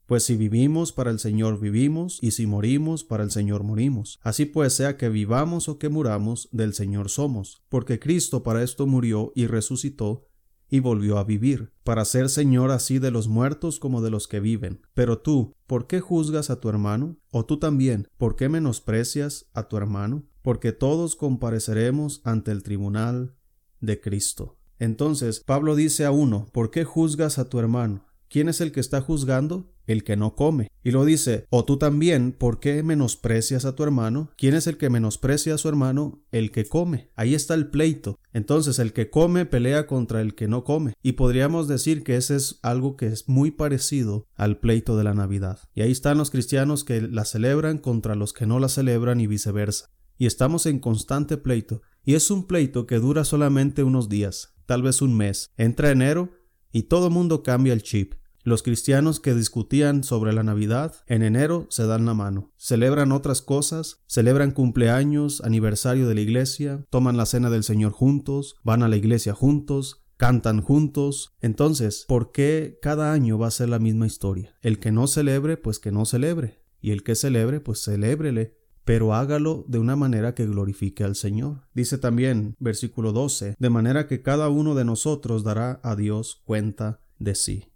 Pues 0.06 0.22
si 0.24 0.36
vivimos 0.36 0.92
para 0.92 1.10
el 1.10 1.18
Señor 1.18 1.60
vivimos, 1.60 2.20
y 2.22 2.32
si 2.32 2.46
morimos 2.46 3.04
para 3.04 3.24
el 3.24 3.32
Señor 3.32 3.64
morimos. 3.64 4.20
Así 4.22 4.46
pues 4.46 4.74
sea 4.74 4.98
que 4.98 5.10
vivamos 5.10 5.68
o 5.68 5.80
que 5.80 5.90
muramos, 5.90 6.48
del 6.52 6.76
Señor 6.76 7.10
somos, 7.10 7.64
porque 7.70 8.00
Cristo 8.00 8.44
para 8.44 8.62
esto 8.62 8.86
murió 8.86 9.32
y 9.34 9.48
resucitó, 9.48 10.28
y 10.70 10.80
volvió 10.80 11.18
a 11.18 11.24
vivir, 11.24 11.74
para 11.84 12.06
ser 12.06 12.30
Señor 12.30 12.70
así 12.70 13.00
de 13.00 13.10
los 13.10 13.28
muertos 13.28 13.80
como 13.80 14.04
de 14.04 14.12
los 14.12 14.28
que 14.28 14.40
viven. 14.40 14.82
Pero 14.94 15.22
tú, 15.22 15.56
¿por 15.66 15.88
qué 15.88 16.02
juzgas 16.02 16.52
a 16.52 16.60
tu 16.60 16.70
hermano? 16.70 17.18
¿O 17.32 17.46
tú 17.46 17.58
también, 17.58 18.08
por 18.20 18.36
qué 18.36 18.48
menosprecias 18.48 19.50
a 19.54 19.68
tu 19.68 19.78
hermano? 19.78 20.24
Porque 20.44 20.72
todos 20.72 21.16
compareceremos 21.16 22.22
ante 22.26 22.52
el 22.52 22.62
tribunal 22.62 23.34
de 23.80 24.00
Cristo. 24.00 24.61
Entonces 24.82 25.44
Pablo 25.46 25.76
dice 25.76 26.06
a 26.06 26.12
uno, 26.12 26.48
¿por 26.52 26.72
qué 26.72 26.86
juzgas 26.86 27.38
a 27.38 27.48
tu 27.48 27.60
hermano? 27.60 28.08
¿Quién 28.30 28.50
es 28.50 28.62
el 28.62 28.72
que 28.72 28.80
está 28.80 29.00
juzgando? 29.00 29.72
El 29.86 30.04
que 30.04 30.18
no 30.18 30.34
come. 30.34 30.70
Y 30.84 30.90
lo 30.90 31.06
dice, 31.06 31.46
o 31.52 31.66
tú 31.66 31.78
también, 31.78 32.32
¿por 32.32 32.60
qué 32.60 32.82
menosprecias 32.82 33.66
a 33.66 33.76
tu 33.76 33.84
hermano? 33.84 34.32
¿Quién 34.38 34.56
es 34.56 34.66
el 34.66 34.78
que 34.78 34.90
menosprecia 34.90 35.54
a 35.54 35.58
su 35.60 35.70
hermano? 35.70 36.24
El 36.32 36.50
que 36.50 36.66
come. 36.66 37.12
Ahí 37.16 37.36
está 37.36 37.54
el 37.54 37.70
pleito. 37.70 38.18
Entonces 38.34 38.80
el 38.80 38.92
que 38.92 39.12
come 39.12 39.46
pelea 39.46 39.86
contra 39.86 40.20
el 40.20 40.34
que 40.34 40.48
no 40.48 40.64
come. 40.64 40.94
Y 41.04 41.12
podríamos 41.12 41.68
decir 41.68 42.02
que 42.04 42.16
ese 42.16 42.36
es 42.36 42.58
algo 42.64 42.98
que 42.98 43.06
es 43.06 43.30
muy 43.30 43.52
parecido 43.52 44.26
al 44.34 44.58
pleito 44.58 44.98
de 44.98 45.04
la 45.04 45.14
Navidad. 45.14 45.60
Y 45.76 45.82
ahí 45.82 45.92
están 45.92 46.18
los 46.18 46.32
cristianos 46.32 46.84
que 46.84 47.02
la 47.02 47.26
celebran 47.26 47.78
contra 47.78 48.16
los 48.16 48.34
que 48.34 48.48
no 48.48 48.58
la 48.58 48.68
celebran 48.68 49.22
y 49.22 49.28
viceversa. 49.28 49.92
Y 50.18 50.26
estamos 50.26 50.66
en 50.66 50.80
constante 50.80 51.38
pleito. 51.38 51.84
Y 52.04 52.16
es 52.16 52.32
un 52.32 52.48
pleito 52.48 52.88
que 52.88 52.98
dura 52.98 53.26
solamente 53.26 53.84
unos 53.84 54.10
días 54.10 54.56
tal 54.72 54.84
vez 54.84 55.02
un 55.02 55.18
mes. 55.18 55.52
Entra 55.58 55.92
enero 55.92 56.32
y 56.72 56.84
todo 56.84 57.10
mundo 57.10 57.44
cambia 57.44 57.74
el 57.74 57.84
chip. 57.84 58.14
Los 58.42 58.64
cristianos 58.64 59.20
que 59.20 59.36
discutían 59.36 60.06
sobre 60.06 60.32
la 60.32 60.44
Navidad 60.44 60.96
en 61.08 61.24
enero 61.24 61.68
se 61.70 61.86
dan 61.86 62.06
la 62.06 62.14
mano, 62.14 62.54
celebran 62.56 63.12
otras 63.12 63.42
cosas, 63.42 64.02
celebran 64.08 64.52
cumpleaños, 64.52 65.42
aniversario 65.42 66.08
de 66.08 66.16
la 66.16 66.22
iglesia, 66.22 66.86
toman 66.90 67.18
la 67.18 67.26
cena 67.26 67.50
del 67.50 67.66
Señor 67.66 67.92
juntos, 67.92 68.56
van 68.64 68.82
a 68.82 68.88
la 68.88 68.96
iglesia 68.96 69.34
juntos, 69.34 70.06
cantan 70.16 70.62
juntos. 70.62 71.36
Entonces, 71.42 72.06
¿por 72.08 72.32
qué 72.32 72.80
cada 72.82 73.12
año 73.12 73.38
va 73.38 73.48
a 73.48 73.52
ser 73.52 73.68
la 73.68 73.80
misma 73.80 74.08
historia? 74.08 74.56
El 74.62 74.80
que 74.80 74.94
no 74.94 75.06
celebre, 75.08 75.58
pues 75.58 75.80
que 75.80 75.92
no 75.92 76.06
celebre, 76.06 76.64
y 76.80 76.92
el 76.92 77.04
que 77.04 77.16
celebre, 77.16 77.60
pues 77.60 77.84
celébrele 77.84 78.61
pero 78.92 79.14
hágalo 79.14 79.64
de 79.70 79.80
una 79.80 79.96
manera 79.96 80.36
que 80.36 80.46
glorifique 80.46 81.06
al 81.06 81.16
Señor. 81.16 81.62
Dice 81.74 81.98
también, 81.98 82.58
versículo 82.60 83.14
12, 83.14 83.56
de 83.58 83.70
manera 83.70 84.06
que 84.06 84.22
cada 84.22 84.50
uno 84.50 84.76
de 84.76 84.84
nosotros 84.84 85.46
dará 85.46 85.80
a 85.82 85.96
Dios 85.96 86.42
cuenta 86.44 87.00
de 87.18 87.36
sí. 87.36 87.72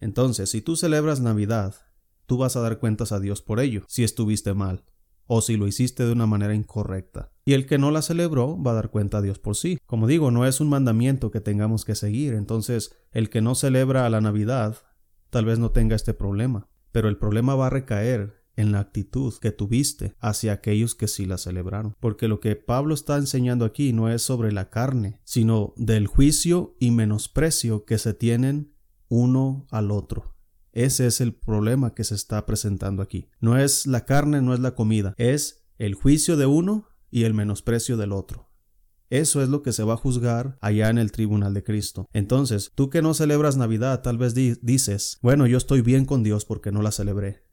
Entonces, 0.00 0.48
si 0.48 0.62
tú 0.62 0.74
celebras 0.74 1.20
Navidad, 1.20 1.74
tú 2.24 2.38
vas 2.38 2.56
a 2.56 2.62
dar 2.62 2.78
cuentas 2.78 3.12
a 3.12 3.20
Dios 3.20 3.42
por 3.42 3.60
ello, 3.60 3.84
si 3.88 4.04
estuviste 4.04 4.54
mal, 4.54 4.86
o 5.26 5.42
si 5.42 5.58
lo 5.58 5.66
hiciste 5.66 6.06
de 6.06 6.12
una 6.12 6.24
manera 6.24 6.54
incorrecta. 6.54 7.30
Y 7.44 7.52
el 7.52 7.66
que 7.66 7.76
no 7.76 7.90
la 7.90 8.00
celebró 8.00 8.58
va 8.58 8.70
a 8.70 8.76
dar 8.76 8.88
cuenta 8.88 9.18
a 9.18 9.20
Dios 9.20 9.38
por 9.38 9.54
sí. 9.54 9.76
Como 9.84 10.06
digo, 10.06 10.30
no 10.30 10.46
es 10.46 10.62
un 10.62 10.70
mandamiento 10.70 11.30
que 11.30 11.42
tengamos 11.42 11.84
que 11.84 11.94
seguir, 11.94 12.32
entonces 12.32 12.96
el 13.12 13.28
que 13.28 13.42
no 13.42 13.54
celebra 13.54 14.08
la 14.08 14.22
Navidad 14.22 14.78
tal 15.28 15.44
vez 15.44 15.58
no 15.58 15.72
tenga 15.72 15.94
este 15.94 16.14
problema, 16.14 16.70
pero 16.90 17.10
el 17.10 17.18
problema 17.18 17.54
va 17.54 17.66
a 17.66 17.70
recaer 17.70 18.38
en 18.58 18.72
la 18.72 18.80
actitud 18.80 19.32
que 19.40 19.52
tuviste 19.52 20.14
hacia 20.18 20.52
aquellos 20.52 20.94
que 20.94 21.08
sí 21.08 21.26
la 21.26 21.38
celebraron. 21.38 21.94
Porque 22.00 22.26
lo 22.26 22.40
que 22.40 22.56
Pablo 22.56 22.92
está 22.92 23.16
enseñando 23.16 23.64
aquí 23.64 23.92
no 23.92 24.10
es 24.10 24.20
sobre 24.20 24.52
la 24.52 24.68
carne, 24.68 25.20
sino 25.24 25.72
del 25.76 26.08
juicio 26.08 26.76
y 26.80 26.90
menosprecio 26.90 27.84
que 27.84 27.98
se 27.98 28.14
tienen 28.14 28.74
uno 29.08 29.66
al 29.70 29.92
otro. 29.92 30.36
Ese 30.72 31.06
es 31.06 31.20
el 31.20 31.34
problema 31.34 31.94
que 31.94 32.04
se 32.04 32.16
está 32.16 32.44
presentando 32.46 33.00
aquí. 33.00 33.30
No 33.40 33.56
es 33.56 33.86
la 33.86 34.04
carne, 34.04 34.42
no 34.42 34.54
es 34.54 34.60
la 34.60 34.74
comida, 34.74 35.14
es 35.16 35.64
el 35.78 35.94
juicio 35.94 36.36
de 36.36 36.46
uno 36.46 36.88
y 37.10 37.24
el 37.24 37.34
menosprecio 37.34 37.96
del 37.96 38.12
otro. 38.12 38.50
Eso 39.10 39.42
es 39.42 39.48
lo 39.48 39.62
que 39.62 39.72
se 39.72 39.84
va 39.84 39.94
a 39.94 39.98
juzgar 39.98 40.58
allá 40.60 40.90
en 40.90 40.98
el 40.98 41.12
tribunal 41.12 41.54
de 41.54 41.64
Cristo. 41.64 42.08
Entonces, 42.12 42.72
tú 42.74 42.90
que 42.90 43.00
no 43.00 43.14
celebras 43.14 43.56
Navidad, 43.56 44.02
tal 44.02 44.18
vez 44.18 44.34
dices, 44.34 45.18
bueno, 45.22 45.46
yo 45.46 45.56
estoy 45.56 45.80
bien 45.80 46.04
con 46.04 46.22
Dios 46.22 46.44
porque 46.44 46.72
no 46.72 46.82
la 46.82 46.90
celebré. 46.90 47.47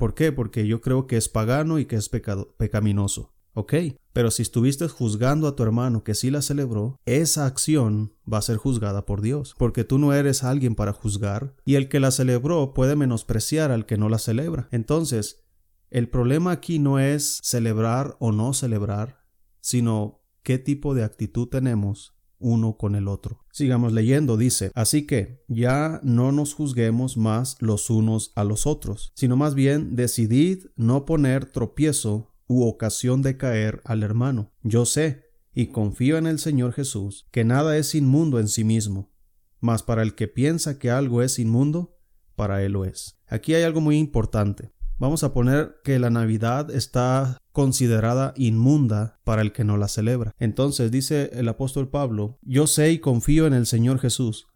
¿Por 0.00 0.14
qué? 0.14 0.32
Porque 0.32 0.66
yo 0.66 0.80
creo 0.80 1.06
que 1.06 1.18
es 1.18 1.28
pagano 1.28 1.78
y 1.78 1.84
que 1.84 1.96
es 1.96 2.08
pecaminoso. 2.08 3.34
Ok, 3.52 3.74
pero 4.14 4.30
si 4.30 4.40
estuviste 4.40 4.88
juzgando 4.88 5.46
a 5.46 5.54
tu 5.54 5.62
hermano 5.62 6.04
que 6.04 6.14
sí 6.14 6.30
la 6.30 6.40
celebró, 6.40 6.98
esa 7.04 7.44
acción 7.44 8.14
va 8.32 8.38
a 8.38 8.42
ser 8.42 8.56
juzgada 8.56 9.04
por 9.04 9.20
Dios, 9.20 9.54
porque 9.58 9.84
tú 9.84 9.98
no 9.98 10.14
eres 10.14 10.42
alguien 10.42 10.74
para 10.74 10.94
juzgar, 10.94 11.54
y 11.66 11.74
el 11.74 11.90
que 11.90 12.00
la 12.00 12.12
celebró 12.12 12.72
puede 12.72 12.96
menospreciar 12.96 13.70
al 13.70 13.84
que 13.84 13.98
no 13.98 14.08
la 14.08 14.18
celebra. 14.18 14.68
Entonces, 14.70 15.44
el 15.90 16.08
problema 16.08 16.52
aquí 16.52 16.78
no 16.78 16.98
es 16.98 17.38
celebrar 17.42 18.16
o 18.20 18.32
no 18.32 18.54
celebrar, 18.54 19.26
sino 19.60 20.22
qué 20.42 20.58
tipo 20.58 20.94
de 20.94 21.04
actitud 21.04 21.48
tenemos 21.48 22.14
uno 22.40 22.76
con 22.76 22.94
el 22.94 23.06
otro. 23.06 23.44
Sigamos 23.52 23.92
leyendo, 23.92 24.36
dice, 24.36 24.72
así 24.74 25.06
que 25.06 25.44
ya 25.48 26.00
no 26.02 26.32
nos 26.32 26.54
juzguemos 26.54 27.16
más 27.16 27.56
los 27.60 27.90
unos 27.90 28.32
a 28.34 28.44
los 28.44 28.66
otros, 28.66 29.12
sino 29.14 29.36
más 29.36 29.54
bien 29.54 29.94
decidid 29.94 30.66
no 30.76 31.04
poner 31.04 31.46
tropiezo 31.46 32.34
u 32.46 32.64
ocasión 32.64 33.22
de 33.22 33.36
caer 33.36 33.80
al 33.84 34.02
hermano. 34.02 34.52
Yo 34.62 34.84
sé, 34.84 35.30
y 35.54 35.68
confío 35.68 36.16
en 36.18 36.26
el 36.26 36.38
Señor 36.38 36.72
Jesús, 36.72 37.28
que 37.30 37.44
nada 37.44 37.76
es 37.76 37.94
inmundo 37.94 38.40
en 38.40 38.48
sí 38.48 38.64
mismo, 38.64 39.12
mas 39.60 39.82
para 39.82 40.02
el 40.02 40.14
que 40.14 40.28
piensa 40.28 40.78
que 40.78 40.90
algo 40.90 41.22
es 41.22 41.38
inmundo, 41.38 41.98
para 42.34 42.62
él 42.62 42.72
lo 42.72 42.84
es. 42.84 43.20
Aquí 43.26 43.54
hay 43.54 43.62
algo 43.62 43.80
muy 43.80 43.98
importante. 43.98 44.72
Vamos 44.98 45.24
a 45.24 45.32
poner 45.32 45.76
que 45.84 45.98
la 45.98 46.10
Navidad 46.10 46.70
está 46.70 47.38
considerada 47.52 48.32
inmunda 48.36 49.20
para 49.24 49.42
el 49.42 49.52
que 49.52 49.64
no 49.64 49.76
la 49.76 49.88
celebra. 49.88 50.32
Entonces 50.38 50.90
dice 50.90 51.30
el 51.34 51.48
apóstol 51.48 51.88
Pablo, 51.88 52.38
yo 52.42 52.66
sé 52.66 52.92
y 52.92 52.98
confío 52.98 53.46
en 53.46 53.54
el 53.54 53.66
Señor 53.66 53.98
Jesús, 53.98 54.48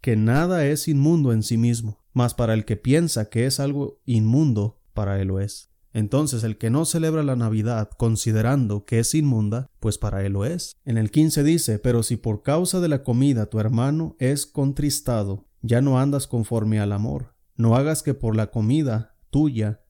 que 0.00 0.16
nada 0.16 0.66
es 0.66 0.88
inmundo 0.88 1.32
en 1.32 1.42
sí 1.42 1.58
mismo, 1.58 2.04
mas 2.12 2.34
para 2.34 2.54
el 2.54 2.64
que 2.64 2.76
piensa 2.76 3.28
que 3.28 3.46
es 3.46 3.60
algo 3.60 4.00
inmundo, 4.06 4.80
para 4.94 5.20
él 5.20 5.28
lo 5.28 5.40
es. 5.40 5.70
Entonces 5.92 6.44
el 6.44 6.56
que 6.56 6.70
no 6.70 6.84
celebra 6.84 7.22
la 7.22 7.36
Navidad 7.36 7.90
considerando 7.96 8.84
que 8.84 9.00
es 9.00 9.14
inmunda, 9.14 9.68
pues 9.80 9.98
para 9.98 10.24
él 10.24 10.34
lo 10.34 10.44
es. 10.44 10.76
En 10.84 10.98
el 10.98 11.10
15 11.10 11.42
dice, 11.42 11.78
pero 11.78 12.02
si 12.02 12.16
por 12.16 12.42
causa 12.42 12.80
de 12.80 12.88
la 12.88 13.02
comida 13.02 13.46
tu 13.46 13.58
hermano 13.58 14.16
es 14.18 14.46
contristado, 14.46 15.46
ya 15.62 15.80
no 15.80 15.98
andas 15.98 16.26
conforme 16.26 16.80
al 16.80 16.92
amor. 16.92 17.34
No 17.56 17.76
hagas 17.76 18.02
que 18.02 18.14
por 18.14 18.36
la 18.36 18.50
comida 18.50 19.16
tuya 19.30 19.82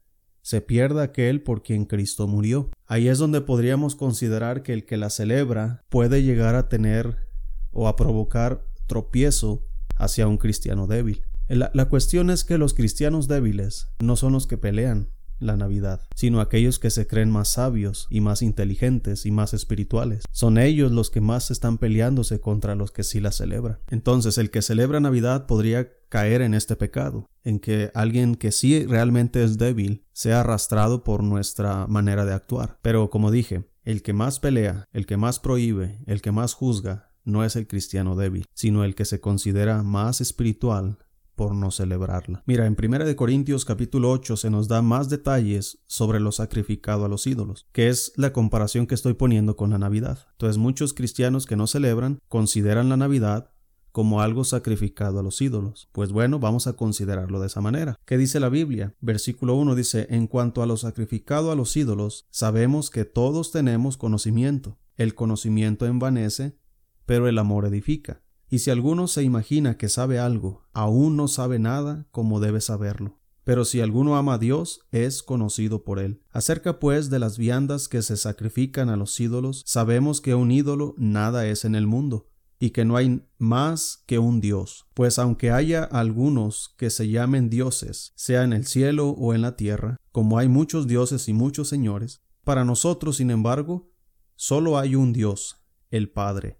se 0.42 0.60
pierda 0.60 1.02
aquel 1.02 1.42
por 1.42 1.62
quien 1.62 1.84
Cristo 1.84 2.26
murió. 2.26 2.70
Ahí 2.86 3.08
es 3.08 3.18
donde 3.18 3.40
podríamos 3.40 3.94
considerar 3.94 4.62
que 4.62 4.72
el 4.72 4.84
que 4.84 4.96
la 4.96 5.10
celebra 5.10 5.84
puede 5.88 6.22
llegar 6.22 6.54
a 6.54 6.68
tener 6.68 7.28
o 7.72 7.88
a 7.88 7.96
provocar 7.96 8.66
tropiezo 8.86 9.66
hacia 9.96 10.26
un 10.26 10.38
cristiano 10.38 10.86
débil. 10.86 11.22
La, 11.48 11.70
la, 11.74 11.88
cuestión 11.88 12.30
es 12.30 12.44
que 12.44 12.58
los 12.58 12.74
cristianos 12.74 13.26
débiles 13.26 13.88
no 14.00 14.16
son 14.16 14.32
los 14.32 14.46
que 14.46 14.56
pelean, 14.56 15.10
la 15.40 15.56
Navidad, 15.56 16.02
sino 16.14 16.40
aquellos 16.40 16.78
que 16.78 16.90
se 16.90 17.06
creen 17.06 17.30
más 17.30 17.48
sabios 17.48 18.06
y 18.10 18.20
más 18.20 18.42
inteligentes 18.42 19.26
y 19.26 19.30
más 19.30 19.54
espirituales. 19.54 20.24
Son 20.30 20.58
ellos 20.58 20.92
los 20.92 21.10
que 21.10 21.20
más 21.20 21.50
están 21.50 21.78
peleándose 21.78 22.40
contra 22.40 22.74
los 22.74 22.92
que 22.92 23.02
sí 23.02 23.20
la 23.20 23.32
celebran. 23.32 23.78
Entonces, 23.88 24.38
el 24.38 24.50
que 24.50 24.62
celebra 24.62 25.00
Navidad 25.00 25.46
podría 25.46 25.90
caer 26.08 26.42
en 26.42 26.54
este 26.54 26.76
pecado, 26.76 27.30
en 27.44 27.60
que 27.60 27.90
alguien 27.94 28.34
que 28.34 28.52
sí 28.52 28.84
realmente 28.84 29.42
es 29.42 29.58
débil 29.58 30.04
sea 30.12 30.40
arrastrado 30.40 31.04
por 31.04 31.22
nuestra 31.22 31.86
manera 31.86 32.24
de 32.24 32.34
actuar. 32.34 32.78
Pero 32.82 33.10
como 33.10 33.30
dije, 33.30 33.70
el 33.84 34.02
que 34.02 34.12
más 34.12 34.40
pelea, 34.40 34.88
el 34.92 35.06
que 35.06 35.16
más 35.16 35.38
prohíbe, 35.38 36.00
el 36.06 36.20
que 36.20 36.32
más 36.32 36.54
juzga, 36.54 37.10
no 37.24 37.44
es 37.44 37.56
el 37.56 37.66
cristiano 37.66 38.16
débil, 38.16 38.46
sino 38.54 38.84
el 38.84 38.94
que 38.94 39.04
se 39.04 39.20
considera 39.20 39.82
más 39.82 40.20
espiritual 40.20 40.98
por 41.40 41.54
no 41.54 41.70
celebrarla. 41.70 42.42
Mira, 42.44 42.66
en 42.66 42.76
1 42.78 43.16
Corintios 43.16 43.64
capítulo 43.64 44.10
8 44.10 44.36
se 44.36 44.50
nos 44.50 44.68
da 44.68 44.82
más 44.82 45.08
detalles 45.08 45.78
sobre 45.86 46.20
lo 46.20 46.32
sacrificado 46.32 47.06
a 47.06 47.08
los 47.08 47.26
ídolos, 47.26 47.66
que 47.72 47.88
es 47.88 48.12
la 48.16 48.34
comparación 48.34 48.86
que 48.86 48.94
estoy 48.94 49.14
poniendo 49.14 49.56
con 49.56 49.70
la 49.70 49.78
Navidad. 49.78 50.26
Entonces 50.32 50.58
muchos 50.58 50.92
cristianos 50.92 51.46
que 51.46 51.56
no 51.56 51.66
celebran 51.66 52.20
consideran 52.28 52.90
la 52.90 52.98
Navidad 52.98 53.52
como 53.90 54.20
algo 54.20 54.44
sacrificado 54.44 55.18
a 55.18 55.22
los 55.22 55.40
ídolos. 55.40 55.88
Pues 55.92 56.12
bueno, 56.12 56.40
vamos 56.40 56.66
a 56.66 56.74
considerarlo 56.74 57.40
de 57.40 57.46
esa 57.46 57.62
manera. 57.62 57.96
¿Qué 58.04 58.18
dice 58.18 58.38
la 58.38 58.50
Biblia? 58.50 58.94
Versículo 59.00 59.54
1 59.54 59.74
dice, 59.76 60.08
En 60.10 60.26
cuanto 60.26 60.62
a 60.62 60.66
lo 60.66 60.76
sacrificado 60.76 61.52
a 61.52 61.56
los 61.56 61.74
ídolos, 61.74 62.26
sabemos 62.30 62.90
que 62.90 63.06
todos 63.06 63.50
tenemos 63.50 63.96
conocimiento. 63.96 64.76
El 64.98 65.14
conocimiento 65.14 65.86
envanece, 65.86 66.58
pero 67.06 67.28
el 67.28 67.38
amor 67.38 67.64
edifica. 67.64 68.20
Y 68.52 68.58
si 68.58 68.70
alguno 68.70 69.06
se 69.06 69.22
imagina 69.22 69.78
que 69.78 69.88
sabe 69.88 70.18
algo, 70.18 70.66
aún 70.72 71.16
no 71.16 71.28
sabe 71.28 71.60
nada 71.60 72.08
como 72.10 72.40
debe 72.40 72.60
saberlo. 72.60 73.20
Pero 73.44 73.64
si 73.64 73.80
alguno 73.80 74.16
ama 74.16 74.34
a 74.34 74.38
Dios, 74.38 74.80
es 74.90 75.22
conocido 75.22 75.84
por 75.84 76.00
él. 76.00 76.20
Acerca 76.30 76.80
pues 76.80 77.10
de 77.10 77.20
las 77.20 77.38
viandas 77.38 77.86
que 77.86 78.02
se 78.02 78.16
sacrifican 78.16 78.90
a 78.90 78.96
los 78.96 79.18
ídolos, 79.20 79.62
sabemos 79.66 80.20
que 80.20 80.34
un 80.34 80.50
ídolo 80.50 80.94
nada 80.98 81.46
es 81.46 81.64
en 81.64 81.76
el 81.76 81.86
mundo, 81.86 82.28
y 82.58 82.70
que 82.70 82.84
no 82.84 82.96
hay 82.96 83.24
más 83.38 84.02
que 84.06 84.18
un 84.18 84.40
Dios. 84.40 84.86
Pues 84.94 85.20
aunque 85.20 85.52
haya 85.52 85.84
algunos 85.84 86.74
que 86.76 86.90
se 86.90 87.08
llamen 87.08 87.50
dioses, 87.50 88.12
sea 88.16 88.42
en 88.42 88.52
el 88.52 88.66
cielo 88.66 89.10
o 89.10 89.32
en 89.32 89.42
la 89.42 89.56
tierra, 89.56 89.96
como 90.10 90.38
hay 90.38 90.48
muchos 90.48 90.88
dioses 90.88 91.28
y 91.28 91.32
muchos 91.32 91.68
señores, 91.68 92.20
para 92.42 92.64
nosotros, 92.64 93.18
sin 93.18 93.30
embargo, 93.30 93.92
solo 94.34 94.76
hay 94.76 94.96
un 94.96 95.12
Dios, 95.12 95.64
el 95.90 96.10
Padre 96.10 96.59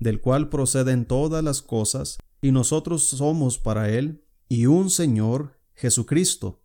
del 0.00 0.20
cual 0.20 0.48
proceden 0.48 1.06
todas 1.06 1.42
las 1.42 1.62
cosas, 1.62 2.18
y 2.40 2.52
nosotros 2.52 3.02
somos 3.02 3.58
para 3.58 3.90
él, 3.90 4.24
y 4.48 4.66
un 4.66 4.90
Señor, 4.90 5.58
Jesucristo, 5.74 6.62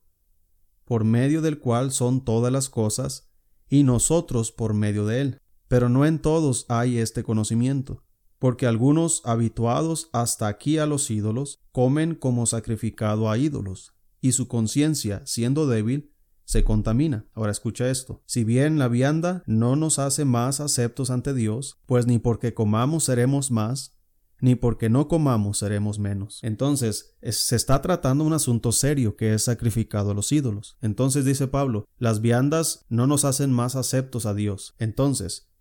por 0.85 1.03
medio 1.03 1.41
del 1.41 1.59
cual 1.59 1.91
son 1.91 2.23
todas 2.23 2.51
las 2.51 2.69
cosas, 2.69 3.29
y 3.69 3.83
nosotros 3.83 4.51
por 4.51 4.73
medio 4.73 5.05
de 5.05 5.21
él. 5.21 5.41
Pero 5.67 5.87
no 5.87 6.05
en 6.05 6.19
todos 6.19 6.65
hay 6.67 6.97
este 6.97 7.23
conocimiento, 7.23 8.03
porque 8.39 8.67
algunos 8.67 9.21
habituados 9.23 10.09
hasta 10.11 10.47
aquí 10.47 10.77
a 10.77 10.85
los 10.85 11.09
ídolos 11.09 11.59
comen 11.71 12.15
como 12.15 12.45
sacrificado 12.45 13.29
a 13.29 13.37
ídolos, 13.37 13.93
y 14.19 14.33
su 14.33 14.47
conciencia, 14.47 15.21
siendo 15.25 15.67
débil, 15.67 16.10
se 16.45 16.63
contamina. 16.63 17.25
Ahora 17.33 17.51
escucha 17.51 17.89
esto. 17.89 18.23
Si 18.25 18.43
bien 18.43 18.79
la 18.79 18.87
vianda 18.87 19.43
no 19.45 19.75
nos 19.75 19.99
hace 19.99 20.25
más 20.25 20.59
aceptos 20.59 21.09
ante 21.09 21.33
Dios, 21.33 21.79
pues 21.85 22.07
ni 22.07 22.19
porque 22.19 22.53
comamos 22.53 23.05
seremos 23.05 23.51
más, 23.51 23.97
ni 24.41 24.55
porque 24.55 24.89
no 24.89 25.07
comamos 25.07 25.59
seremos 25.59 25.99
menos. 25.99 26.39
Entonces, 26.41 27.15
se 27.21 27.55
está 27.55 27.81
tratando 27.81 28.23
un 28.23 28.33
asunto 28.33 28.71
serio 28.71 29.15
que 29.15 29.33
es 29.33 29.43
sacrificado 29.43 30.11
a 30.11 30.13
los 30.13 30.31
ídolos. 30.31 30.77
Entonces 30.81 31.25
dice 31.25 31.47
Pablo, 31.47 31.85
las 31.97 32.21
viandas 32.21 32.85
no 32.89 33.07
nos 33.07 33.23
hacen 33.23 33.51
más 33.51 33.75
aceptos 33.75 34.25
a 34.25 34.33
Dios. 34.33 34.75
Entonces, 34.79 35.51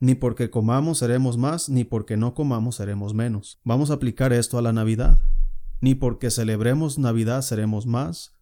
ni 0.00 0.14
porque 0.14 0.50
comamos 0.50 0.98
seremos 0.98 1.36
más, 1.36 1.68
ni 1.68 1.84
porque 1.84 2.16
no 2.16 2.34
comamos 2.34 2.76
seremos 2.76 3.14
menos. 3.14 3.60
Vamos 3.62 3.90
a 3.90 3.94
aplicar 3.94 4.32
esto 4.32 4.58
a 4.58 4.62
la 4.62 4.72
Navidad. 4.72 5.20
Ni 5.80 5.94
porque 5.94 6.30
celebremos 6.30 6.98
Navidad 6.98 7.42
seremos 7.42 7.86
más, 7.86 8.33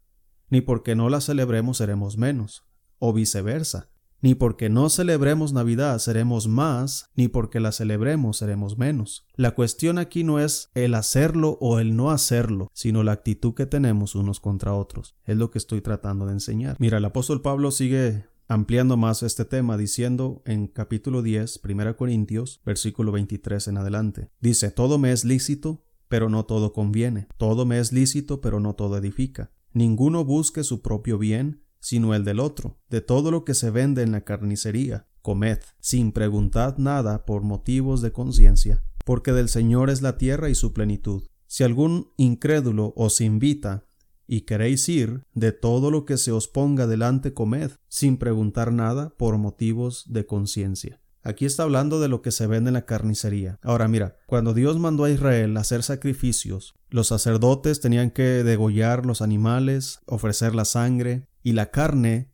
ni 0.52 0.60
porque 0.60 0.94
no 0.94 1.08
la 1.08 1.22
celebremos 1.22 1.78
seremos 1.78 2.18
menos, 2.18 2.66
o 2.98 3.14
viceversa, 3.14 3.88
ni 4.20 4.34
porque 4.34 4.68
no 4.68 4.90
celebremos 4.90 5.54
Navidad 5.54 5.98
seremos 5.98 6.46
más, 6.46 7.08
ni 7.14 7.28
porque 7.28 7.58
la 7.58 7.72
celebremos 7.72 8.36
seremos 8.36 8.76
menos. 8.76 9.26
La 9.34 9.52
cuestión 9.52 9.96
aquí 9.96 10.24
no 10.24 10.40
es 10.40 10.68
el 10.74 10.94
hacerlo 10.94 11.56
o 11.62 11.78
el 11.78 11.96
no 11.96 12.10
hacerlo, 12.10 12.68
sino 12.74 13.02
la 13.02 13.12
actitud 13.12 13.54
que 13.54 13.64
tenemos 13.64 14.14
unos 14.14 14.40
contra 14.40 14.74
otros. 14.74 15.16
Es 15.24 15.38
lo 15.38 15.50
que 15.50 15.56
estoy 15.56 15.80
tratando 15.80 16.26
de 16.26 16.32
enseñar. 16.32 16.76
Mira, 16.78 16.98
el 16.98 17.04
apóstol 17.06 17.40
Pablo 17.40 17.70
sigue 17.70 18.26
ampliando 18.46 18.98
más 18.98 19.22
este 19.22 19.46
tema 19.46 19.78
diciendo 19.78 20.42
en 20.44 20.66
capítulo 20.66 21.22
10, 21.22 21.62
1 21.64 21.96
Corintios, 21.96 22.60
versículo 22.66 23.10
23 23.10 23.68
en 23.68 23.78
adelante. 23.78 24.28
Dice, 24.38 24.70
todo 24.70 24.98
me 24.98 25.12
es 25.12 25.24
lícito, 25.24 25.86
pero 26.08 26.28
no 26.28 26.44
todo 26.44 26.74
conviene. 26.74 27.26
Todo 27.38 27.64
me 27.64 27.78
es 27.78 27.90
lícito, 27.90 28.42
pero 28.42 28.60
no 28.60 28.74
todo 28.74 28.98
edifica. 28.98 29.50
Ninguno 29.74 30.24
busque 30.24 30.64
su 30.64 30.82
propio 30.82 31.18
bien, 31.18 31.62
sino 31.80 32.14
el 32.14 32.24
del 32.24 32.40
otro. 32.40 32.78
De 32.90 33.00
todo 33.00 33.30
lo 33.30 33.44
que 33.44 33.54
se 33.54 33.70
vende 33.70 34.02
en 34.02 34.12
la 34.12 34.22
carnicería, 34.22 35.08
comed, 35.20 35.58
sin 35.80 36.12
preguntad 36.12 36.76
nada 36.78 37.24
por 37.24 37.42
motivos 37.42 38.02
de 38.02 38.12
conciencia, 38.12 38.84
porque 39.04 39.32
del 39.32 39.48
Señor 39.48 39.90
es 39.90 40.02
la 40.02 40.18
tierra 40.18 40.48
y 40.48 40.54
su 40.54 40.72
plenitud. 40.72 41.24
Si 41.46 41.64
algún 41.64 42.12
incrédulo 42.16 42.92
os 42.96 43.20
invita, 43.20 43.86
y 44.26 44.42
queréis 44.42 44.88
ir, 44.88 45.26
de 45.34 45.52
todo 45.52 45.90
lo 45.90 46.04
que 46.06 46.16
se 46.16 46.32
os 46.32 46.48
ponga 46.48 46.86
delante 46.86 47.34
comed, 47.34 47.72
sin 47.88 48.16
preguntar 48.16 48.72
nada 48.72 49.14
por 49.16 49.36
motivos 49.36 50.04
de 50.08 50.24
conciencia. 50.24 51.01
Aquí 51.22 51.44
está 51.44 51.62
hablando 51.62 52.00
de 52.00 52.08
lo 52.08 52.22
que 52.22 52.32
se 52.32 52.46
vende 52.46 52.68
en 52.68 52.74
la 52.74 52.86
carnicería. 52.86 53.58
Ahora 53.62 53.88
mira, 53.88 54.16
cuando 54.26 54.54
Dios 54.54 54.78
mandó 54.78 55.04
a 55.04 55.10
Israel 55.10 55.56
hacer 55.56 55.82
sacrificios, 55.82 56.74
los 56.90 57.08
sacerdotes 57.08 57.80
tenían 57.80 58.10
que 58.10 58.44
degollar 58.44 59.06
los 59.06 59.22
animales, 59.22 60.00
ofrecer 60.06 60.54
la 60.54 60.64
sangre, 60.64 61.28
y 61.42 61.52
la 61.52 61.70
carne 61.70 62.32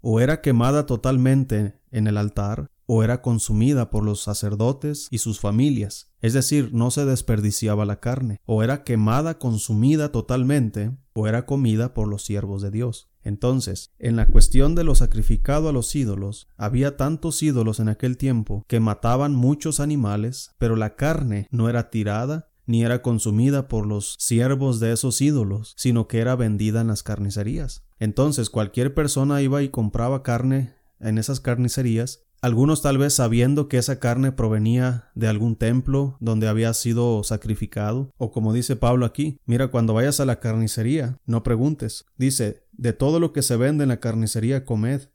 o 0.00 0.20
era 0.20 0.40
quemada 0.40 0.86
totalmente 0.86 1.80
en 1.90 2.06
el 2.06 2.16
altar, 2.16 2.70
o 2.86 3.02
era 3.02 3.20
consumida 3.20 3.90
por 3.90 4.02
los 4.02 4.22
sacerdotes 4.22 5.08
y 5.10 5.18
sus 5.18 5.40
familias. 5.40 6.10
Es 6.22 6.32
decir, 6.32 6.70
no 6.72 6.90
se 6.90 7.04
desperdiciaba 7.04 7.84
la 7.84 8.00
carne, 8.00 8.40
o 8.46 8.62
era 8.62 8.82
quemada, 8.82 9.38
consumida 9.38 10.10
totalmente, 10.10 10.96
o 11.12 11.26
era 11.26 11.44
comida 11.44 11.92
por 11.92 12.08
los 12.08 12.24
siervos 12.24 12.62
de 12.62 12.70
Dios. 12.70 13.07
Entonces, 13.22 13.90
en 13.98 14.16
la 14.16 14.26
cuestión 14.26 14.74
de 14.74 14.84
lo 14.84 14.94
sacrificado 14.94 15.68
a 15.68 15.72
los 15.72 15.94
ídolos, 15.94 16.48
había 16.56 16.96
tantos 16.96 17.42
ídolos 17.42 17.80
en 17.80 17.88
aquel 17.88 18.16
tiempo 18.16 18.64
que 18.68 18.80
mataban 18.80 19.34
muchos 19.34 19.80
animales, 19.80 20.52
pero 20.58 20.76
la 20.76 20.96
carne 20.96 21.48
no 21.50 21.68
era 21.68 21.90
tirada 21.90 22.48
ni 22.66 22.84
era 22.84 23.00
consumida 23.00 23.66
por 23.66 23.86
los 23.86 24.14
siervos 24.18 24.78
de 24.78 24.92
esos 24.92 25.20
ídolos, 25.22 25.74
sino 25.76 26.06
que 26.06 26.18
era 26.18 26.36
vendida 26.36 26.82
en 26.82 26.88
las 26.88 27.02
carnicerías. 27.02 27.82
Entonces 27.98 28.50
cualquier 28.50 28.94
persona 28.94 29.40
iba 29.40 29.62
y 29.62 29.70
compraba 29.70 30.22
carne 30.22 30.74
en 31.00 31.16
esas 31.16 31.40
carnicerías, 31.40 32.24
algunos 32.40 32.82
tal 32.82 32.98
vez 32.98 33.14
sabiendo 33.14 33.68
que 33.68 33.78
esa 33.78 33.98
carne 33.98 34.30
provenía 34.30 35.10
de 35.16 35.26
algún 35.26 35.56
templo 35.56 36.16
donde 36.20 36.46
había 36.46 36.72
sido 36.72 37.24
sacrificado, 37.24 38.12
o 38.16 38.30
como 38.30 38.52
dice 38.52 38.76
Pablo 38.76 39.06
aquí, 39.06 39.40
mira 39.44 39.68
cuando 39.68 39.94
vayas 39.94 40.20
a 40.20 40.24
la 40.24 40.38
carnicería, 40.38 41.18
no 41.26 41.42
preguntes, 41.42 42.04
dice, 42.16 42.62
de 42.78 42.94
todo 42.94 43.20
lo 43.20 43.34
que 43.34 43.42
se 43.42 43.56
vende 43.56 43.82
en 43.82 43.88
la 43.88 44.00
carnicería 44.00 44.64
comed, 44.64 45.10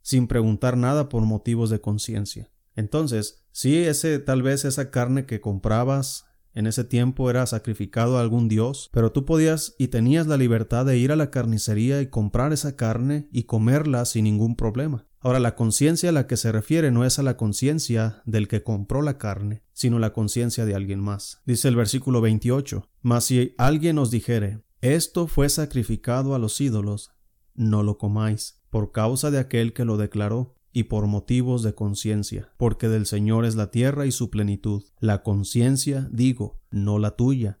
sin 0.00 0.26
preguntar 0.26 0.78
nada 0.78 1.10
por 1.10 1.22
motivos 1.22 1.68
de 1.68 1.80
conciencia. 1.80 2.50
Entonces, 2.74 3.44
si 3.52 3.76
ese 3.76 4.18
tal 4.18 4.42
vez 4.42 4.64
esa 4.64 4.90
carne 4.90 5.26
que 5.26 5.40
comprabas 5.40 6.24
en 6.54 6.66
ese 6.66 6.84
tiempo 6.84 7.30
era 7.30 7.46
sacrificado 7.46 8.16
a 8.16 8.20
algún 8.20 8.48
dios, 8.48 8.88
pero 8.92 9.12
tú 9.12 9.24
podías 9.24 9.74
y 9.76 9.88
tenías 9.88 10.26
la 10.26 10.36
libertad 10.36 10.86
de 10.86 10.96
ir 10.96 11.10
a 11.10 11.16
la 11.16 11.30
carnicería 11.30 12.00
y 12.00 12.06
comprar 12.06 12.52
esa 12.52 12.76
carne 12.76 13.28
y 13.32 13.44
comerla 13.44 14.04
sin 14.04 14.24
ningún 14.24 14.54
problema. 14.54 15.06
Ahora, 15.18 15.40
la 15.40 15.56
conciencia 15.56 16.10
a 16.10 16.12
la 16.12 16.26
que 16.26 16.36
se 16.36 16.52
refiere 16.52 16.90
no 16.90 17.04
es 17.04 17.18
a 17.18 17.22
la 17.22 17.36
conciencia 17.36 18.22
del 18.26 18.46
que 18.46 18.62
compró 18.62 19.02
la 19.02 19.18
carne, 19.18 19.62
sino 19.72 19.98
la 19.98 20.12
conciencia 20.12 20.66
de 20.66 20.74
alguien 20.74 21.00
más. 21.00 21.40
Dice 21.46 21.68
el 21.68 21.76
versículo 21.76 22.20
28, 22.20 22.88
Mas 23.00 23.24
si 23.24 23.54
alguien 23.56 23.98
os 23.98 24.10
dijere, 24.10 24.60
esto 24.92 25.26
fue 25.26 25.48
sacrificado 25.48 26.34
a 26.34 26.38
los 26.38 26.60
ídolos, 26.60 27.12
no 27.54 27.82
lo 27.82 27.96
comáis, 27.96 28.60
por 28.68 28.92
causa 28.92 29.30
de 29.30 29.38
aquel 29.38 29.72
que 29.72 29.86
lo 29.86 29.96
declaró, 29.96 30.54
y 30.72 30.84
por 30.84 31.06
motivos 31.06 31.62
de 31.62 31.74
conciencia, 31.74 32.52
porque 32.58 32.88
del 32.88 33.06
Señor 33.06 33.46
es 33.46 33.54
la 33.54 33.70
tierra 33.70 34.06
y 34.06 34.12
su 34.12 34.28
plenitud. 34.28 34.82
La 34.98 35.22
conciencia, 35.22 36.08
digo, 36.10 36.60
no 36.70 36.98
la 36.98 37.12
tuya, 37.12 37.60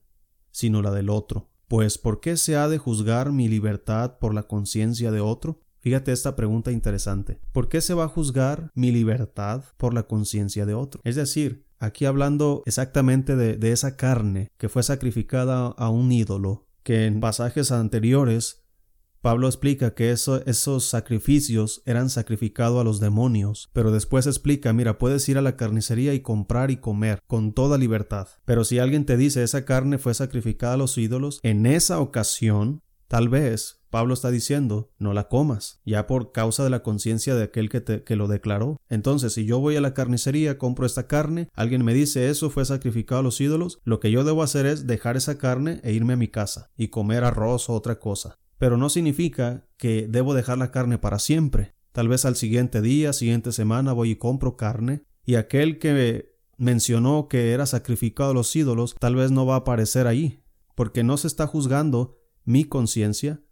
sino 0.50 0.82
la 0.82 0.90
del 0.90 1.08
otro. 1.08 1.48
Pues 1.68 1.96
¿por 1.96 2.20
qué 2.20 2.36
se 2.36 2.56
ha 2.56 2.68
de 2.68 2.78
juzgar 2.78 3.32
mi 3.32 3.48
libertad 3.48 4.18
por 4.18 4.34
la 4.34 4.42
conciencia 4.42 5.10
de 5.10 5.20
otro? 5.20 5.60
Fíjate 5.78 6.12
esta 6.12 6.34
pregunta 6.34 6.72
interesante. 6.72 7.40
¿Por 7.52 7.68
qué 7.68 7.80
se 7.80 7.94
va 7.94 8.04
a 8.04 8.08
juzgar 8.08 8.70
mi 8.74 8.90
libertad 8.90 9.64
por 9.76 9.94
la 9.94 10.04
conciencia 10.04 10.66
de 10.66 10.74
otro? 10.74 11.00
Es 11.04 11.14
decir, 11.14 11.66
aquí 11.78 12.06
hablando 12.06 12.62
exactamente 12.66 13.36
de, 13.36 13.72
esa 13.72 13.96
carne 13.96 14.48
que 14.56 14.68
fue 14.68 14.82
sacrificada 14.82 15.66
a 15.66 15.88
un 15.90 16.10
ídolo, 16.10 16.63
que 16.84 17.06
en 17.06 17.20
pasajes 17.20 17.72
anteriores 17.72 18.64
Pablo 19.24 19.46
explica 19.46 19.94
que 19.94 20.10
esos 20.10 20.84
sacrificios 20.84 21.82
eran 21.86 22.10
sacrificados 22.10 22.78
a 22.78 22.84
los 22.84 23.00
demonios, 23.00 23.70
pero 23.72 23.90
después 23.90 24.26
explica, 24.26 24.74
mira, 24.74 24.98
puedes 24.98 25.26
ir 25.30 25.38
a 25.38 25.40
la 25.40 25.56
carnicería 25.56 26.12
y 26.12 26.20
comprar 26.20 26.70
y 26.70 26.76
comer 26.76 27.20
con 27.26 27.54
toda 27.54 27.78
libertad. 27.78 28.28
Pero 28.44 28.64
si 28.64 28.80
alguien 28.80 29.06
te 29.06 29.16
dice 29.16 29.42
esa 29.42 29.64
carne 29.64 29.96
fue 29.96 30.12
sacrificada 30.12 30.74
a 30.74 30.76
los 30.76 30.98
ídolos, 30.98 31.40
en 31.42 31.64
esa 31.64 32.00
ocasión, 32.00 32.82
tal 33.08 33.30
vez 33.30 33.80
Pablo 33.94 34.12
está 34.12 34.32
diciendo, 34.32 34.90
no 34.98 35.12
la 35.12 35.28
comas, 35.28 35.80
ya 35.86 36.08
por 36.08 36.32
causa 36.32 36.64
de 36.64 36.70
la 36.70 36.82
conciencia 36.82 37.36
de 37.36 37.44
aquel 37.44 37.68
que, 37.68 37.80
te, 37.80 38.02
que 38.02 38.16
lo 38.16 38.26
declaró. 38.26 38.80
Entonces, 38.88 39.34
si 39.34 39.44
yo 39.44 39.60
voy 39.60 39.76
a 39.76 39.80
la 39.80 39.94
carnicería, 39.94 40.58
compro 40.58 40.84
esta 40.84 41.06
carne, 41.06 41.48
alguien 41.54 41.84
me 41.84 41.94
dice 41.94 42.28
eso 42.28 42.50
fue 42.50 42.64
sacrificado 42.64 43.20
a 43.20 43.22
los 43.22 43.40
ídolos, 43.40 43.78
lo 43.84 44.00
que 44.00 44.10
yo 44.10 44.24
debo 44.24 44.42
hacer 44.42 44.66
es 44.66 44.88
dejar 44.88 45.16
esa 45.16 45.38
carne 45.38 45.80
e 45.84 45.92
irme 45.92 46.14
a 46.14 46.16
mi 46.16 46.26
casa 46.26 46.72
y 46.76 46.88
comer 46.88 47.22
arroz 47.22 47.70
o 47.70 47.74
otra 47.74 48.00
cosa 48.00 48.36
pero 48.58 48.76
no 48.76 48.88
significa 48.88 49.66
que 49.76 50.06
debo 50.08 50.32
dejar 50.32 50.58
la 50.58 50.70
carne 50.70 50.96
para 50.96 51.18
siempre. 51.18 51.74
Tal 51.92 52.08
vez 52.08 52.24
al 52.24 52.34
siguiente 52.34 52.80
día, 52.80 53.12
siguiente 53.12 53.52
semana 53.52 53.92
voy 53.92 54.12
y 54.12 54.16
compro 54.16 54.56
carne, 54.56 55.04
y 55.24 55.34
aquel 55.34 55.78
que 55.78 56.34
mencionó 56.56 57.28
que 57.28 57.52
era 57.52 57.66
sacrificado 57.66 58.30
a 58.30 58.34
los 58.34 58.54
ídolos 58.56 58.94
tal 58.98 59.16
vez 59.16 59.30
no 59.30 59.44
va 59.44 59.54
a 59.54 59.58
aparecer 59.58 60.06
ahí, 60.06 60.42
porque 60.74 61.04
no 61.04 61.16
se 61.16 61.26
está 61.26 61.46
juzgando 61.46 62.18
mi 62.44 62.64
conciencia, 62.64 63.42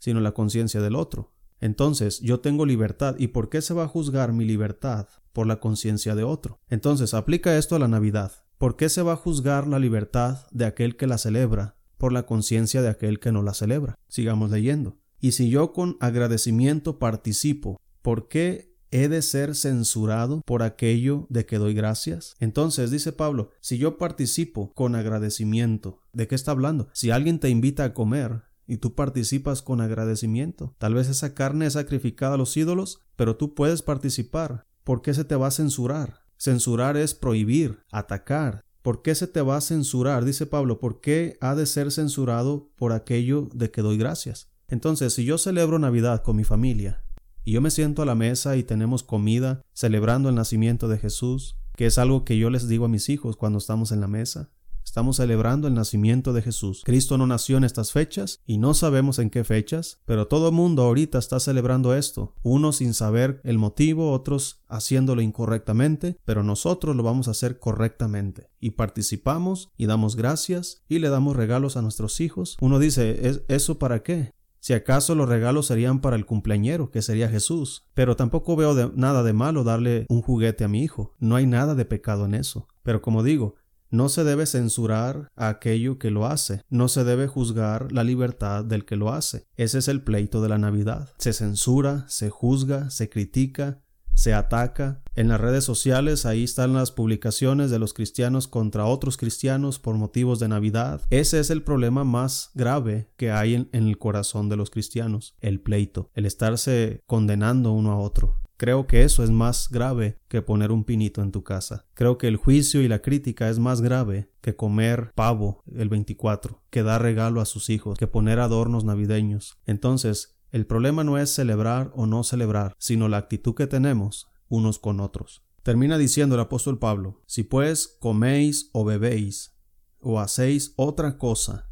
sino 0.00 0.18
la 0.18 0.32
conciencia 0.32 0.80
del 0.80 0.96
otro. 0.96 1.32
Entonces, 1.60 2.18
yo 2.18 2.40
tengo 2.40 2.66
libertad. 2.66 3.14
¿Y 3.18 3.28
por 3.28 3.48
qué 3.48 3.62
se 3.62 3.74
va 3.74 3.84
a 3.84 3.88
juzgar 3.88 4.32
mi 4.32 4.44
libertad? 4.44 5.06
Por 5.32 5.46
la 5.46 5.60
conciencia 5.60 6.16
de 6.16 6.24
otro. 6.24 6.58
Entonces, 6.68 7.14
aplica 7.14 7.56
esto 7.56 7.76
a 7.76 7.78
la 7.78 7.86
Navidad. 7.86 8.32
¿Por 8.58 8.74
qué 8.74 8.88
se 8.88 9.02
va 9.02 9.12
a 9.12 9.16
juzgar 9.16 9.68
la 9.68 9.78
libertad 9.78 10.48
de 10.50 10.64
aquel 10.64 10.96
que 10.96 11.06
la 11.06 11.18
celebra 11.18 11.76
por 12.00 12.12
la 12.14 12.24
conciencia 12.24 12.80
de 12.80 12.88
aquel 12.88 13.20
que 13.20 13.30
no 13.30 13.42
la 13.42 13.52
celebra. 13.52 13.94
Sigamos 14.08 14.50
leyendo. 14.50 14.96
Y 15.20 15.32
si 15.32 15.50
yo 15.50 15.74
con 15.74 15.98
agradecimiento 16.00 16.98
participo, 16.98 17.78
¿por 18.00 18.26
qué 18.26 18.74
he 18.90 19.08
de 19.08 19.20
ser 19.20 19.54
censurado 19.54 20.40
por 20.46 20.62
aquello 20.62 21.26
de 21.28 21.44
que 21.44 21.58
doy 21.58 21.74
gracias? 21.74 22.34
Entonces, 22.40 22.90
dice 22.90 23.12
Pablo, 23.12 23.50
si 23.60 23.76
yo 23.76 23.98
participo 23.98 24.72
con 24.72 24.94
agradecimiento, 24.94 26.00
¿de 26.14 26.26
qué 26.26 26.34
está 26.34 26.52
hablando? 26.52 26.88
Si 26.94 27.10
alguien 27.10 27.38
te 27.38 27.50
invita 27.50 27.84
a 27.84 27.92
comer, 27.92 28.44
y 28.70 28.78
tú 28.78 28.94
participas 28.94 29.62
con 29.62 29.80
agradecimiento. 29.80 30.74
Tal 30.78 30.94
vez 30.94 31.08
esa 31.08 31.34
carne 31.34 31.66
es 31.66 31.72
sacrificada 31.72 32.34
a 32.34 32.38
los 32.38 32.56
ídolos, 32.56 33.00
pero 33.16 33.36
tú 33.36 33.54
puedes 33.54 33.82
participar. 33.82 34.64
¿Por 34.84 35.02
qué 35.02 35.12
se 35.12 35.24
te 35.24 35.34
va 35.34 35.48
a 35.48 35.50
censurar? 35.50 36.20
Censurar 36.38 36.96
es 36.96 37.14
prohibir, 37.14 37.80
atacar, 37.90 38.64
¿Por 38.82 39.02
qué 39.02 39.14
se 39.14 39.26
te 39.26 39.42
va 39.42 39.58
a 39.58 39.60
censurar? 39.60 40.24
Dice 40.24 40.46
Pablo, 40.46 40.80
¿por 40.80 41.02
qué 41.02 41.36
ha 41.42 41.54
de 41.54 41.66
ser 41.66 41.92
censurado 41.92 42.70
por 42.76 42.92
aquello 42.92 43.50
de 43.52 43.70
que 43.70 43.82
doy 43.82 43.98
gracias? 43.98 44.50
Entonces, 44.68 45.12
si 45.12 45.26
yo 45.26 45.36
celebro 45.36 45.78
Navidad 45.78 46.22
con 46.22 46.36
mi 46.36 46.44
familia, 46.44 47.04
y 47.44 47.52
yo 47.52 47.60
me 47.60 47.70
siento 47.70 48.00
a 48.00 48.06
la 48.06 48.14
mesa 48.14 48.56
y 48.56 48.62
tenemos 48.62 49.02
comida 49.02 49.60
celebrando 49.74 50.30
el 50.30 50.34
nacimiento 50.34 50.88
de 50.88 50.98
Jesús, 50.98 51.58
que 51.76 51.86
es 51.86 51.98
algo 51.98 52.24
que 52.24 52.38
yo 52.38 52.48
les 52.48 52.68
digo 52.68 52.86
a 52.86 52.88
mis 52.88 53.10
hijos 53.10 53.36
cuando 53.36 53.58
estamos 53.58 53.92
en 53.92 54.00
la 54.00 54.08
mesa, 54.08 54.50
Estamos 54.84 55.16
celebrando 55.16 55.68
el 55.68 55.74
nacimiento 55.74 56.32
de 56.32 56.42
Jesús. 56.42 56.82
Cristo 56.84 57.16
no 57.16 57.26
nació 57.26 57.56
en 57.56 57.64
estas 57.64 57.92
fechas 57.92 58.40
y 58.44 58.58
no 58.58 58.74
sabemos 58.74 59.18
en 59.18 59.30
qué 59.30 59.44
fechas, 59.44 60.00
pero 60.04 60.26
todo 60.26 60.48
el 60.48 60.54
mundo 60.54 60.82
ahorita 60.82 61.18
está 61.18 61.38
celebrando 61.40 61.94
esto, 61.94 62.34
unos 62.42 62.76
sin 62.76 62.94
saber 62.94 63.40
el 63.44 63.58
motivo, 63.58 64.12
otros 64.12 64.62
haciéndolo 64.68 65.22
incorrectamente, 65.22 66.16
pero 66.24 66.42
nosotros 66.42 66.96
lo 66.96 67.02
vamos 67.02 67.28
a 67.28 67.32
hacer 67.32 67.58
correctamente. 67.58 68.50
Y 68.58 68.72
participamos 68.72 69.70
y 69.76 69.86
damos 69.86 70.16
gracias 70.16 70.82
y 70.88 70.98
le 70.98 71.08
damos 71.08 71.36
regalos 71.36 71.76
a 71.76 71.82
nuestros 71.82 72.20
hijos. 72.20 72.56
Uno 72.60 72.78
dice, 72.78 73.44
¿eso 73.48 73.78
para 73.78 74.02
qué? 74.02 74.32
Si 74.62 74.74
acaso 74.74 75.14
los 75.14 75.28
regalos 75.28 75.66
serían 75.66 76.02
para 76.02 76.16
el 76.16 76.26
cumpleañero, 76.26 76.90
que 76.90 77.00
sería 77.00 77.30
Jesús. 77.30 77.88
Pero 77.94 78.14
tampoco 78.14 78.56
veo 78.56 78.92
nada 78.94 79.22
de 79.22 79.32
malo 79.32 79.64
darle 79.64 80.04
un 80.10 80.20
juguete 80.20 80.64
a 80.64 80.68
mi 80.68 80.82
hijo. 80.82 81.14
No 81.18 81.36
hay 81.36 81.46
nada 81.46 81.74
de 81.74 81.86
pecado 81.86 82.26
en 82.26 82.34
eso. 82.34 82.68
Pero 82.82 83.00
como 83.00 83.22
digo, 83.22 83.54
no 83.90 84.08
se 84.08 84.24
debe 84.24 84.46
censurar 84.46 85.30
a 85.36 85.48
aquello 85.48 85.98
que 85.98 86.10
lo 86.10 86.26
hace, 86.26 86.62
no 86.68 86.88
se 86.88 87.04
debe 87.04 87.26
juzgar 87.26 87.92
la 87.92 88.04
libertad 88.04 88.64
del 88.64 88.84
que 88.84 88.96
lo 88.96 89.12
hace. 89.12 89.46
Ese 89.56 89.78
es 89.78 89.88
el 89.88 90.02
pleito 90.02 90.42
de 90.42 90.48
la 90.48 90.58
Navidad. 90.58 91.10
Se 91.18 91.32
censura, 91.32 92.04
se 92.08 92.30
juzga, 92.30 92.90
se 92.90 93.08
critica, 93.08 93.80
se 94.20 94.34
ataca. 94.34 95.02
En 95.14 95.28
las 95.28 95.40
redes 95.40 95.64
sociales 95.64 96.26
ahí 96.26 96.44
están 96.44 96.74
las 96.74 96.92
publicaciones 96.92 97.70
de 97.70 97.78
los 97.78 97.94
cristianos 97.94 98.48
contra 98.48 98.84
otros 98.84 99.16
cristianos 99.16 99.78
por 99.78 99.96
motivos 99.96 100.38
de 100.38 100.48
Navidad. 100.48 101.00
Ese 101.08 101.40
es 101.40 101.48
el 101.48 101.62
problema 101.62 102.04
más 102.04 102.50
grave 102.54 103.10
que 103.16 103.30
hay 103.30 103.54
en, 103.54 103.68
el 103.72 103.98
corazón 103.98 104.48
de 104.48 104.56
los 104.56 104.70
cristianos, 104.70 105.36
el 105.40 105.60
pleito, 105.60 106.10
el 106.14 106.26
estarse 106.26 107.02
condenando 107.06 107.72
uno 107.72 107.92
a 107.92 107.98
otro. 107.98 108.40
Creo 108.60 108.86
que 108.86 109.04
eso 109.04 109.24
es 109.24 109.30
más 109.30 109.70
grave 109.70 110.18
que 110.28 110.42
poner 110.42 110.70
un 110.70 110.84
pinito 110.84 111.22
en 111.22 111.32
tu 111.32 111.42
casa. 111.42 111.86
Creo 111.94 112.18
que 112.18 112.28
el 112.28 112.36
juicio 112.36 112.82
y 112.82 112.88
la 112.88 113.00
crítica 113.00 113.48
es 113.48 113.58
más 113.58 113.80
grave 113.80 114.30
que 114.42 114.54
comer 114.54 115.12
pavo 115.14 115.62
el 115.74 115.88
24, 115.88 116.62
que 116.68 116.82
dar 116.82 117.00
regalo 117.00 117.40
a 117.40 117.46
sus 117.46 117.70
hijos, 117.70 117.96
que 117.96 118.06
poner 118.06 118.38
adornos 118.38 118.84
navideños. 118.84 119.58
Entonces, 119.64 120.36
el 120.50 120.66
problema 120.66 121.04
no 121.04 121.16
es 121.16 121.34
celebrar 121.34 121.90
o 121.94 122.04
no 122.04 122.22
celebrar, 122.22 122.74
sino 122.76 123.08
la 123.08 123.16
actitud 123.16 123.54
que 123.54 123.66
tenemos 123.66 124.28
unos 124.50 124.78
con 124.78 125.00
otros. 125.00 125.42
Termina 125.62 125.96
diciendo 125.96 126.34
el 126.34 126.42
apóstol 126.42 126.78
Pablo, 126.78 127.22
si 127.24 127.44
pues 127.44 127.96
coméis 127.98 128.68
o 128.74 128.84
bebéis 128.84 129.56
o 130.00 130.20
hacéis 130.20 130.74
otra 130.76 131.16
cosa, 131.16 131.69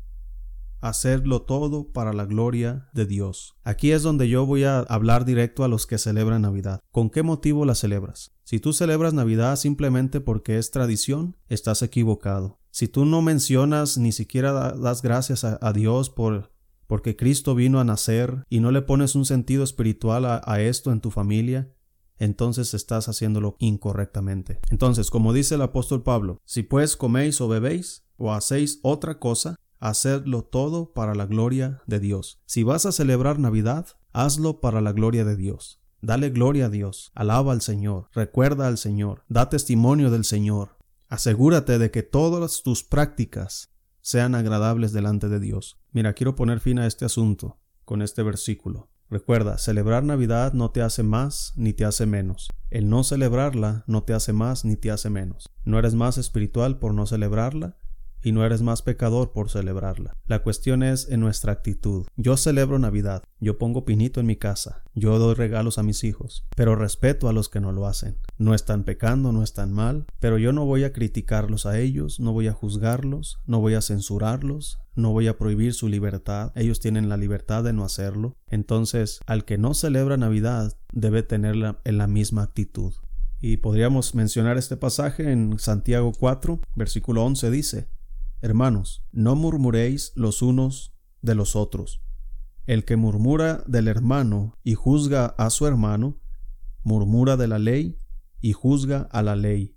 hacerlo 0.81 1.43
todo 1.43 1.93
para 1.93 2.13
la 2.13 2.25
gloria 2.25 2.89
de 2.93 3.07
Dios. 3.07 3.57
Aquí 3.65 3.93
es 3.93 4.03
donde 4.03 4.29
yo 4.29 4.47
voy 4.47 4.65
a 4.65 4.81
hablar 4.81 5.25
directo 5.25 5.65
a 5.65 5.69
los 5.69 5.87
que 5.87 5.99
celebran 5.99 6.43
Navidad. 6.43 6.81
¿Con 6.91 7.11
qué 7.11 7.23
motivo 7.23 7.65
la 7.65 7.75
celebras? 7.75 8.33
Si 8.45 8.61
tú 8.61 8.73
celebras 8.73 9.15
Navidad 9.15 9.57
simplemente 9.57 10.21
porque 10.21 10.59
es 10.59 10.71
tradición, 10.71 11.37
estás 11.49 11.83
equivocado. 11.83 12.61
Si 12.71 12.89
tú 12.89 13.05
no 13.05 13.23
mencionas 13.23 13.99
ni 13.99 14.13
siquiera 14.13 14.53
das 14.53 15.03
gracias 15.03 15.45
a, 15.45 15.73
Dios 15.73 16.11
por 16.11 16.53
porque 16.87 17.17
Cristo 17.17 17.55
vino 17.55 17.81
a 17.81 17.85
nacer 17.85 18.45
y 18.49 18.61
no 18.61 18.71
le 18.71 18.81
pones 18.81 19.15
un 19.15 19.27
sentido 19.27 19.63
espiritual 19.63 20.25
a, 20.25 20.41
a 20.47 20.63
esto 20.63 20.91
en 20.91 21.01
tu 21.01 21.11
familia, 21.11 21.71
entonces 22.19 22.73
estás 22.75 23.09
haciéndolo 23.09 23.57
incorrectamente. 23.59 24.61
Entonces, 24.71 25.11
como 25.11 25.33
dice 25.33 25.57
el 25.57 25.63
apóstol 25.63 26.03
Pablo, 26.03 26.41
si 26.45 26.63
pues 26.63 26.97
coméis 26.97 27.41
o 27.41 27.49
bebéis 27.49 28.05
o 28.17 28.33
hacéis 28.33 28.81
otra 28.83 29.19
cosa, 29.19 29.57
Hacedlo 29.81 30.43
todo 30.43 30.93
para 30.93 31.15
la 31.15 31.27
gloria 31.27 31.83
de 31.87 32.01
Dios. 32.01 32.41
Si 32.47 32.63
vas 32.63 32.87
a 32.87 32.93
celebrar 32.93 33.39
Navidad, 33.39 33.87
hazlo 34.13 34.61
para 34.61 34.81
la 34.81 34.93
gloria 34.93 35.25
de 35.25 35.37
Dios. 35.37 35.81
Dale 36.01 36.31
gloria 36.31 36.67
a 36.67 36.69
Dios, 36.69 37.13
alaba 37.15 37.53
al 37.53 37.61
Señor, 37.61 38.09
recuerda 38.13 38.69
al 38.69 38.79
Señor, 38.79 39.25
da 39.29 39.49
testimonio 39.49 40.11
del 40.11 40.25
Señor. 40.25 40.77
Asegúrate 41.09 41.79
de 41.79 41.91
que 41.91 42.03
todas 42.03 42.63
tus 42.63 42.85
prácticas 42.85 43.73
sean 44.01 44.35
agradables 44.35 44.93
delante 44.93 45.29
de 45.29 45.41
Dios. 45.41 45.81
Mira, 45.93 46.13
quiero 46.13 46.35
poner 46.35 46.61
fin 46.61 46.79
a 46.79 46.87
este 46.87 47.05
asunto 47.05 47.59
con 47.85 48.03
este 48.03 48.23
versículo. 48.23 48.91
Recuerda, 49.11 49.57
celebrar 49.59 50.05
Navidad 50.05 50.53
no 50.53 50.71
te 50.71 50.83
hace 50.83 51.03
más 51.03 51.53
ni 51.57 51.73
te 51.73 51.85
hace 51.85 52.05
menos. 52.05 52.49
El 52.71 52.91
no 52.91 53.05
celebrarla 53.05 53.85
no 53.87 54.03
te 54.03 54.13
hace 54.13 54.33
más 54.33 54.65
ni 54.65 54.77
te 54.77 54.91
hace 54.91 55.09
menos. 55.09 55.49
No 55.65 55.79
eres 55.79 55.95
más 55.95 56.19
espiritual 56.19 56.79
por 56.79 56.93
no 56.93 57.07
celebrarla, 57.07 57.79
y 58.23 58.33
no 58.33 58.45
eres 58.45 58.63
más 58.63 58.83
pecador 58.83 59.33
por 59.33 59.51
celebrarla. 59.51 60.17
La 60.27 60.43
cuestión 60.43 60.83
es 60.83 61.09
en 61.09 61.21
nuestra 61.21 61.53
actitud. 61.53 62.07
Yo 62.17 62.37
celebro 62.37 62.79
Navidad, 62.79 63.23
yo 63.41 63.59
pongo 63.59 63.85
pinito 63.85 64.21
en 64.21 64.27
mi 64.27 64.37
casa, 64.37 64.83
yo 64.95 65.19
doy 65.19 65.35
regalos 65.35 65.79
a 65.79 65.83
mis 65.83 66.05
hijos, 66.05 66.45
pero 66.57 66.77
respeto 66.77 67.29
a 67.29 67.33
los 67.33 67.49
que 67.49 67.61
no 67.61 67.73
lo 67.73 67.87
hacen. 67.87 68.17
No 68.37 68.55
están 68.55 68.85
pecando, 68.85 69.33
no 69.33 69.43
están 69.43 69.73
mal, 69.73 70.07
pero 70.21 70.39
yo 70.39 70.53
no 70.53 70.65
voy 70.65 70.85
a 70.85 70.93
criticarlos 70.93 71.67
a 71.67 71.79
ellos, 71.79 72.21
no 72.21 72.33
voy 72.33 72.49
a 72.49 72.53
juzgarlos, 72.53 73.41
no 73.47 73.61
voy 73.61 73.75
a 73.75 73.83
censurarlos, 73.83 74.79
no 74.95 75.13
voy 75.13 75.29
a 75.29 75.39
prohibir 75.39 75.75
su 75.75 75.89
libertad, 75.89 76.53
ellos 76.57 76.81
tienen 76.81 77.09
la 77.09 77.17
libertad 77.17 77.63
de 77.63 77.73
no 77.73 77.85
hacerlo. 77.85 78.37
Entonces, 78.49 79.21
al 79.27 79.45
que 79.45 79.59
no 79.59 79.75
celebra 79.75 80.17
Navidad 80.17 80.77
debe 80.93 81.23
tenerla 81.23 81.81
en 81.85 81.99
la 81.99 82.07
misma 82.07 82.43
actitud. 82.43 82.93
Y 83.41 83.59
podríamos 83.59 84.17
mencionar 84.17 84.59
este 84.59 84.77
pasaje 84.77 85.31
en 85.31 85.59
Santiago 85.61 86.13
4, 86.19 86.61
versículo 86.75 87.25
11 87.25 87.51
dice, 87.53 87.89
Hermanos, 88.41 89.05
no 89.11 89.35
murmuréis 89.35 90.13
los 90.15 90.43
unos 90.43 90.95
de 91.23 91.35
los 91.35 91.57
otros. 91.57 92.03
El 92.67 92.85
que 92.85 92.97
murmura 92.97 93.65
del 93.67 93.89
hermano 93.89 94.59
y 94.63 94.75
juzga 94.75 95.27
a 95.27 95.51
su 95.51 95.67
hermano, 95.67 96.21
murmura 96.85 97.37
de 97.37 97.49
la 97.49 97.59
ley 97.59 97.99
y 98.41 98.53
juzga 98.53 99.09
a 99.11 99.23
la 99.23 99.35
ley. 99.35 99.75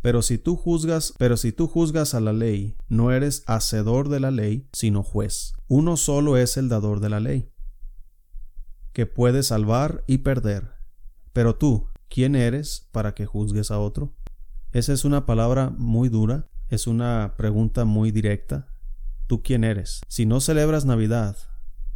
Pero 0.00 0.22
si 0.22 0.38
tú 0.38 0.56
juzgas, 0.56 1.14
pero 1.18 1.36
si 1.36 1.52
tú 1.52 1.68
juzgas 1.68 2.14
a 2.14 2.20
la 2.20 2.32
ley, 2.32 2.76
no 2.88 3.12
eres 3.12 3.44
hacedor 3.46 4.08
de 4.08 4.20
la 4.20 4.30
ley, 4.30 4.68
sino 4.72 5.02
juez. 5.02 5.54
Uno 5.68 5.96
solo 5.96 6.36
es 6.36 6.56
el 6.56 6.68
dador 6.68 7.00
de 7.00 7.08
la 7.08 7.20
ley, 7.20 7.52
que 8.92 9.06
puede 9.06 9.42
salvar 9.42 10.02
y 10.06 10.18
perder. 10.18 10.70
Pero 11.32 11.56
tú, 11.56 11.88
¿quién 12.08 12.34
eres 12.34 12.88
para 12.90 13.14
que 13.14 13.26
juzgues 13.26 13.70
a 13.70 13.78
otro? 13.78 14.14
Esa 14.72 14.92
es 14.92 15.04
una 15.04 15.24
palabra 15.24 15.70
muy 15.70 16.08
dura, 16.08 16.48
es 16.72 16.86
una 16.86 17.34
pregunta 17.36 17.84
muy 17.84 18.10
directa. 18.10 18.66
¿Tú 19.26 19.42
quién 19.42 19.62
eres? 19.62 20.00
Si 20.08 20.24
no 20.24 20.40
celebras 20.40 20.84
Navidad, 20.84 21.36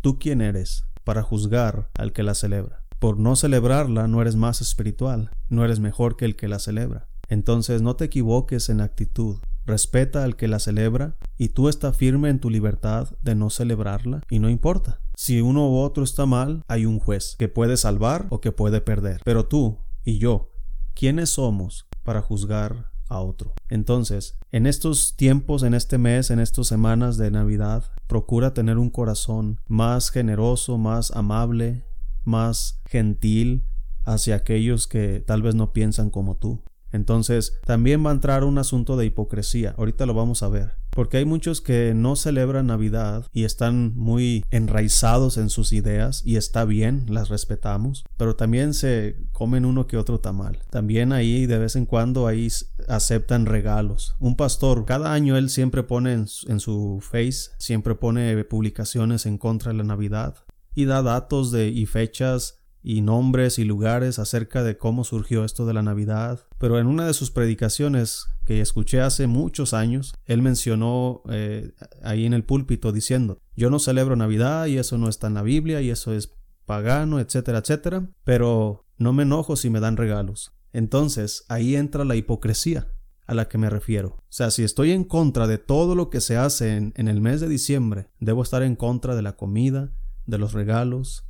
¿tú 0.03 0.19
quién 0.19 0.41
eres 0.43 0.85
para 1.07 1.23
juzgar 1.23 1.89
al 1.97 2.13
que 2.13 2.25
la 2.25 2.35
celebra. 2.35 2.83
Por 2.99 3.17
no 3.17 3.37
celebrarla 3.37 4.09
no 4.09 4.21
eres 4.21 4.35
más 4.35 4.61
espiritual, 4.61 5.31
no 5.49 5.65
eres 5.65 5.79
mejor 5.79 6.17
que 6.17 6.25
el 6.25 6.35
que 6.35 6.49
la 6.49 6.59
celebra. 6.59 7.07
Entonces 7.29 7.81
no 7.81 7.95
te 7.95 8.07
equivoques 8.07 8.69
en 8.71 8.81
actitud. 8.81 9.37
Respeta 9.65 10.25
al 10.25 10.35
que 10.35 10.49
la 10.49 10.59
celebra 10.59 11.17
y 11.39 11.51
tú 11.51 11.69
está 11.69 11.93
firme 11.93 12.29
en 12.29 12.41
tu 12.41 12.51
libertad 12.51 13.09
de 13.23 13.37
no 13.37 13.51
celebrarla 13.51 14.23
y 14.29 14.41
no 14.41 14.51
importa. 14.51 15.01
Si 15.15 15.41
uno 15.41 15.71
u 15.71 15.79
otro 15.79 16.03
está 16.03 16.27
mal, 16.27 16.65
hay 16.67 16.87
un 16.87 16.99
juez 16.99 17.37
que 17.39 17.49
puede 17.49 17.77
salvar 17.77 18.27
o 18.31 18.41
que 18.41 18.51
puede 18.51 18.81
perder. 18.81 19.21
Pero 19.25 19.47
tú 19.47 19.79
y 20.05 20.19
yo, 20.19 20.51
¿quiénes 20.95 21.31
somos 21.31 21.87
para 22.03 22.21
juzgar 22.21 22.91
a 23.09 23.21
otro? 23.21 23.55
Entonces, 23.69 24.39
en 24.53 24.67
estos 24.67 25.17
tiempos, 25.17 25.63
en 25.63 25.75
este 25.75 25.99
mes, 25.99 26.31
en 26.31 26.41
estas 26.41 26.67
semanas 26.67 27.17
de 27.17 27.31
Navidad, 27.31 27.85
procura 28.07 28.55
tener 28.55 28.79
un 28.79 28.91
corazón 28.91 29.61
más 29.67 30.11
generoso, 30.11 30.79
más 30.79 31.11
amable, 31.11 31.85
más 32.25 32.81
gentil 32.87 33.65
hacia 34.05 34.37
aquellos 34.37 34.87
que 34.87 35.21
tal 35.21 35.43
vez 35.43 35.55
no 35.55 35.73
piensan 35.73 36.11
como 36.11 36.37
tú. 36.37 36.63
Entonces, 36.93 37.59
también 37.65 38.05
va 38.05 38.11
a 38.11 38.15
entrar 38.15 38.45
un 38.45 38.59
asunto 38.59 38.97
de 38.97 39.07
hipocresía. 39.07 39.75
Ahorita 39.77 40.07
lo 40.07 40.15
vamos 40.15 40.43
a 40.43 40.49
ver. 40.49 40.86
Porque 40.97 41.19
hay 41.19 41.27
muchos 41.27 41.61
que 41.61 41.93
no 41.95 42.17
celebran 42.17 42.69
Navidad 42.69 43.27
y 43.31 43.45
están 43.45 43.93
muy 43.97 44.43
enraizados 44.51 45.37
en 45.37 45.51
sus 45.51 45.75
ideas 45.75 46.23
y 46.25 46.37
está 46.37 46.65
bien, 46.65 47.05
las 47.11 47.29
respetamos, 47.29 48.03
pero 48.17 48.35
también 48.35 48.73
se 48.73 49.19
comen 49.33 49.67
uno 49.67 49.87
que 49.87 49.99
otro 49.99 50.21
tamal. 50.21 50.61
También 50.71 51.13
ahí 51.13 51.45
de 51.45 51.59
vez 51.59 51.77
en 51.77 51.85
cuando 51.85 52.27
ahí 52.27 52.49
aceptan 52.89 53.45
regalos. 53.45 54.17
Un 54.21 54.37
pastor, 54.37 54.87
cada 54.87 55.13
año 55.13 55.37
él 55.37 55.51
siempre 55.51 55.83
pone 55.83 56.15
en, 56.15 56.61
su 56.61 57.01
face, 57.03 57.51
siempre 57.59 57.95
pone 57.95 58.43
publicaciones 58.45 59.27
en 59.27 59.37
contra 59.37 59.73
de 59.73 59.79
la 59.79 59.85
Navidad 59.85 60.37
y 60.75 60.87
da 60.87 61.03
datos 61.03 61.53
de 61.53 61.69
y 61.69 61.85
fechas 61.85 62.63
y 62.83 63.03
nombres 63.03 63.59
y 63.59 63.65
lugares 63.65 64.19
acerca 64.19 64.63
de 64.63 64.79
cómo 64.79 65.05
surgió 65.05 65.45
esto 65.45 65.67
de 65.67 65.75
la 65.75 65.83
Navidad. 65.83 66.47
Pero 66.57 66.79
en 66.79 66.87
una 66.87 67.07
de 67.07 67.13
sus 67.13 67.31
predicaciones 67.31 68.29
que 68.47 68.61
escuché 68.61 69.01
hace 69.01 69.27
muchos 69.27 69.75
años, 69.75 70.15
él 70.25 70.41
mencionó 70.41 71.23
eh, 71.29 71.73
ahí 72.03 72.25
en 72.25 72.33
el 72.33 72.45
púlpito 72.45 72.93
diciendo, 72.93 73.41
yo 73.57 73.71
no 73.71 73.81
celebro 73.81 74.15
Navidad 74.17 74.67
y 74.67 74.79
eso 74.79 74.97
no 74.97 75.09
está 75.09 75.27
en 75.27 75.35
la 75.35 75.43
Biblia 75.43 75.83
y 75.83 75.91
eso 75.91 76.15
es 76.15 76.33
pagano, 76.65 77.19
etcétera, 77.19 77.59
etcétera, 77.59 78.09
pero 78.25 78.87
no 78.99 79.13
me 79.13 79.25
enojo 79.25 79.57
si 79.57 79.69
me 79.69 79.81
dan 79.81 79.97
regalos. 79.97 80.53
Entonces 80.73 81.45
ahí 81.49 81.75
entra 81.75 82.05
la 82.05 82.15
hipocresía 82.15 82.93
a 83.27 83.35
la 83.35 83.49
que 83.49 83.59
me 83.59 83.69
refiero. 83.69 84.11
O 84.11 84.25
sea, 84.29 84.53
si 84.53 84.63
estoy 84.63 84.93
en 84.93 85.03
contra 85.03 85.49
de 85.49 85.59
todo 85.59 85.97
lo 85.97 86.09
que 86.09 86.21
se 86.21 86.37
hace 86.37 86.77
en 86.77 87.09
el 87.09 87.21
mes 87.21 87.41
de 87.41 87.49
diciembre, 87.49 88.11
debo 88.21 88.45
estar 88.45 88.63
en 88.63 88.77
contra 88.77 89.17
de 89.17 89.23
la 89.23 89.35
comida, 89.35 89.93
de 90.25 90.39
los 90.39 90.53
regalos, 90.53 91.27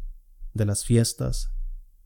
de 0.52 0.66
las 0.66 0.85
fiestas, 0.85 1.56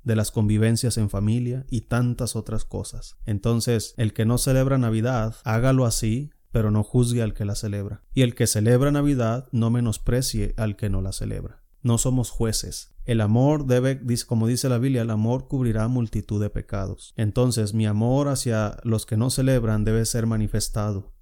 de 0.02 0.16
las 0.16 0.30
convivencias 0.30 0.96
en 0.96 1.10
familia 1.10 1.66
y 1.68 1.82
tantas 1.82 2.36
otras 2.36 2.64
cosas. 2.64 3.16
Entonces, 3.26 3.94
el 3.96 4.12
que 4.12 4.24
no 4.24 4.38
celebra 4.38 4.78
Navidad, 4.78 5.36
hágalo 5.44 5.84
así, 5.84 6.30
pero 6.52 6.70
no 6.70 6.82
juzgue 6.82 7.22
al 7.22 7.34
que 7.34 7.44
la 7.44 7.54
celebra. 7.54 8.02
Y 8.12 8.22
el 8.22 8.34
que 8.34 8.46
celebra 8.46 8.90
Navidad, 8.90 9.48
no 9.52 9.70
menosprecie 9.70 10.54
al 10.56 10.76
que 10.76 10.90
no 10.90 11.00
la 11.00 11.12
celebra. 11.12 11.62
No 11.82 11.96
somos 11.96 12.30
jueces. 12.30 12.94
El 13.04 13.20
amor 13.20 13.66
debe, 13.66 14.00
como 14.26 14.46
dice 14.46 14.68
la 14.68 14.78
Biblia, 14.78 15.02
el 15.02 15.10
amor 15.10 15.48
cubrirá 15.48 15.88
multitud 15.88 16.40
de 16.40 16.50
pecados. 16.50 17.14
Entonces, 17.16 17.72
mi 17.72 17.86
amor 17.86 18.28
hacia 18.28 18.78
los 18.84 19.06
que 19.06 19.16
no 19.16 19.30
celebran 19.30 19.84
debe 19.84 20.04
ser 20.04 20.26
manifestado. 20.26 21.14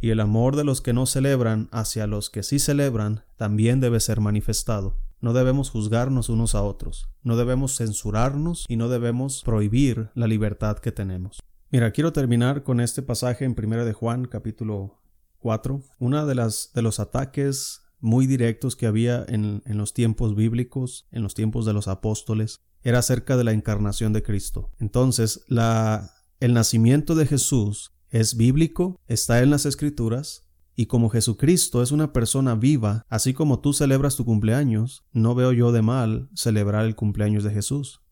Y 0.00 0.10
el 0.10 0.20
amor 0.20 0.56
de 0.56 0.64
los 0.64 0.80
que 0.80 0.92
no 0.92 1.06
celebran 1.06 1.68
hacia 1.72 2.06
los 2.06 2.28
que 2.28 2.42
sí 2.42 2.58
celebran 2.58 3.24
también 3.36 3.80
debe 3.80 4.00
ser 4.00 4.20
manifestado. 4.20 4.98
No 5.20 5.32
debemos 5.32 5.70
juzgarnos 5.70 6.28
unos 6.28 6.54
a 6.54 6.62
otros, 6.62 7.08
no 7.22 7.36
debemos 7.36 7.76
censurarnos 7.76 8.64
y 8.68 8.76
no 8.76 8.88
debemos 8.88 9.42
prohibir 9.44 10.10
la 10.14 10.26
libertad 10.26 10.78
que 10.78 10.92
tenemos. 10.92 11.40
Mira, 11.70 11.90
quiero 11.90 12.12
terminar 12.12 12.62
con 12.62 12.80
este 12.80 13.02
pasaje 13.02 13.44
en 13.44 13.56
1 13.58 13.84
de 13.84 13.92
Juan 13.92 14.26
capítulo 14.26 15.02
4. 15.38 15.82
Una 15.98 16.24
de 16.26 16.34
las 16.34 16.70
de 16.74 16.82
los 16.82 17.00
ataques 17.00 17.82
muy 17.98 18.26
directos 18.26 18.76
que 18.76 18.86
había 18.86 19.24
en, 19.26 19.62
en 19.64 19.78
los 19.78 19.94
tiempos 19.94 20.36
bíblicos, 20.36 21.08
en 21.10 21.22
los 21.22 21.34
tiempos 21.34 21.66
de 21.66 21.72
los 21.72 21.88
apóstoles, 21.88 22.60
era 22.82 23.00
acerca 23.00 23.36
de 23.36 23.44
la 23.44 23.52
encarnación 23.52 24.12
de 24.12 24.22
Cristo. 24.22 24.70
Entonces, 24.78 25.42
la, 25.48 26.12
el 26.38 26.54
nacimiento 26.54 27.14
de 27.14 27.26
Jesús 27.26 27.92
es 28.10 28.36
bíblico, 28.36 29.00
está 29.08 29.42
en 29.42 29.50
las 29.50 29.66
escrituras, 29.66 30.45
y 30.76 30.86
como 30.86 31.08
Jesucristo 31.08 31.82
es 31.82 31.90
una 31.90 32.12
persona 32.12 32.54
viva, 32.54 33.06
así 33.08 33.32
como 33.32 33.60
tú 33.60 33.72
celebras 33.72 34.14
tu 34.14 34.26
cumpleaños, 34.26 35.06
no 35.12 35.34
veo 35.34 35.52
yo 35.52 35.72
de 35.72 35.80
mal 35.80 36.28
celebrar 36.34 36.84
el 36.84 36.94
cumpleaños 36.94 37.42
de 37.42 37.50
Jesús. 37.50 38.02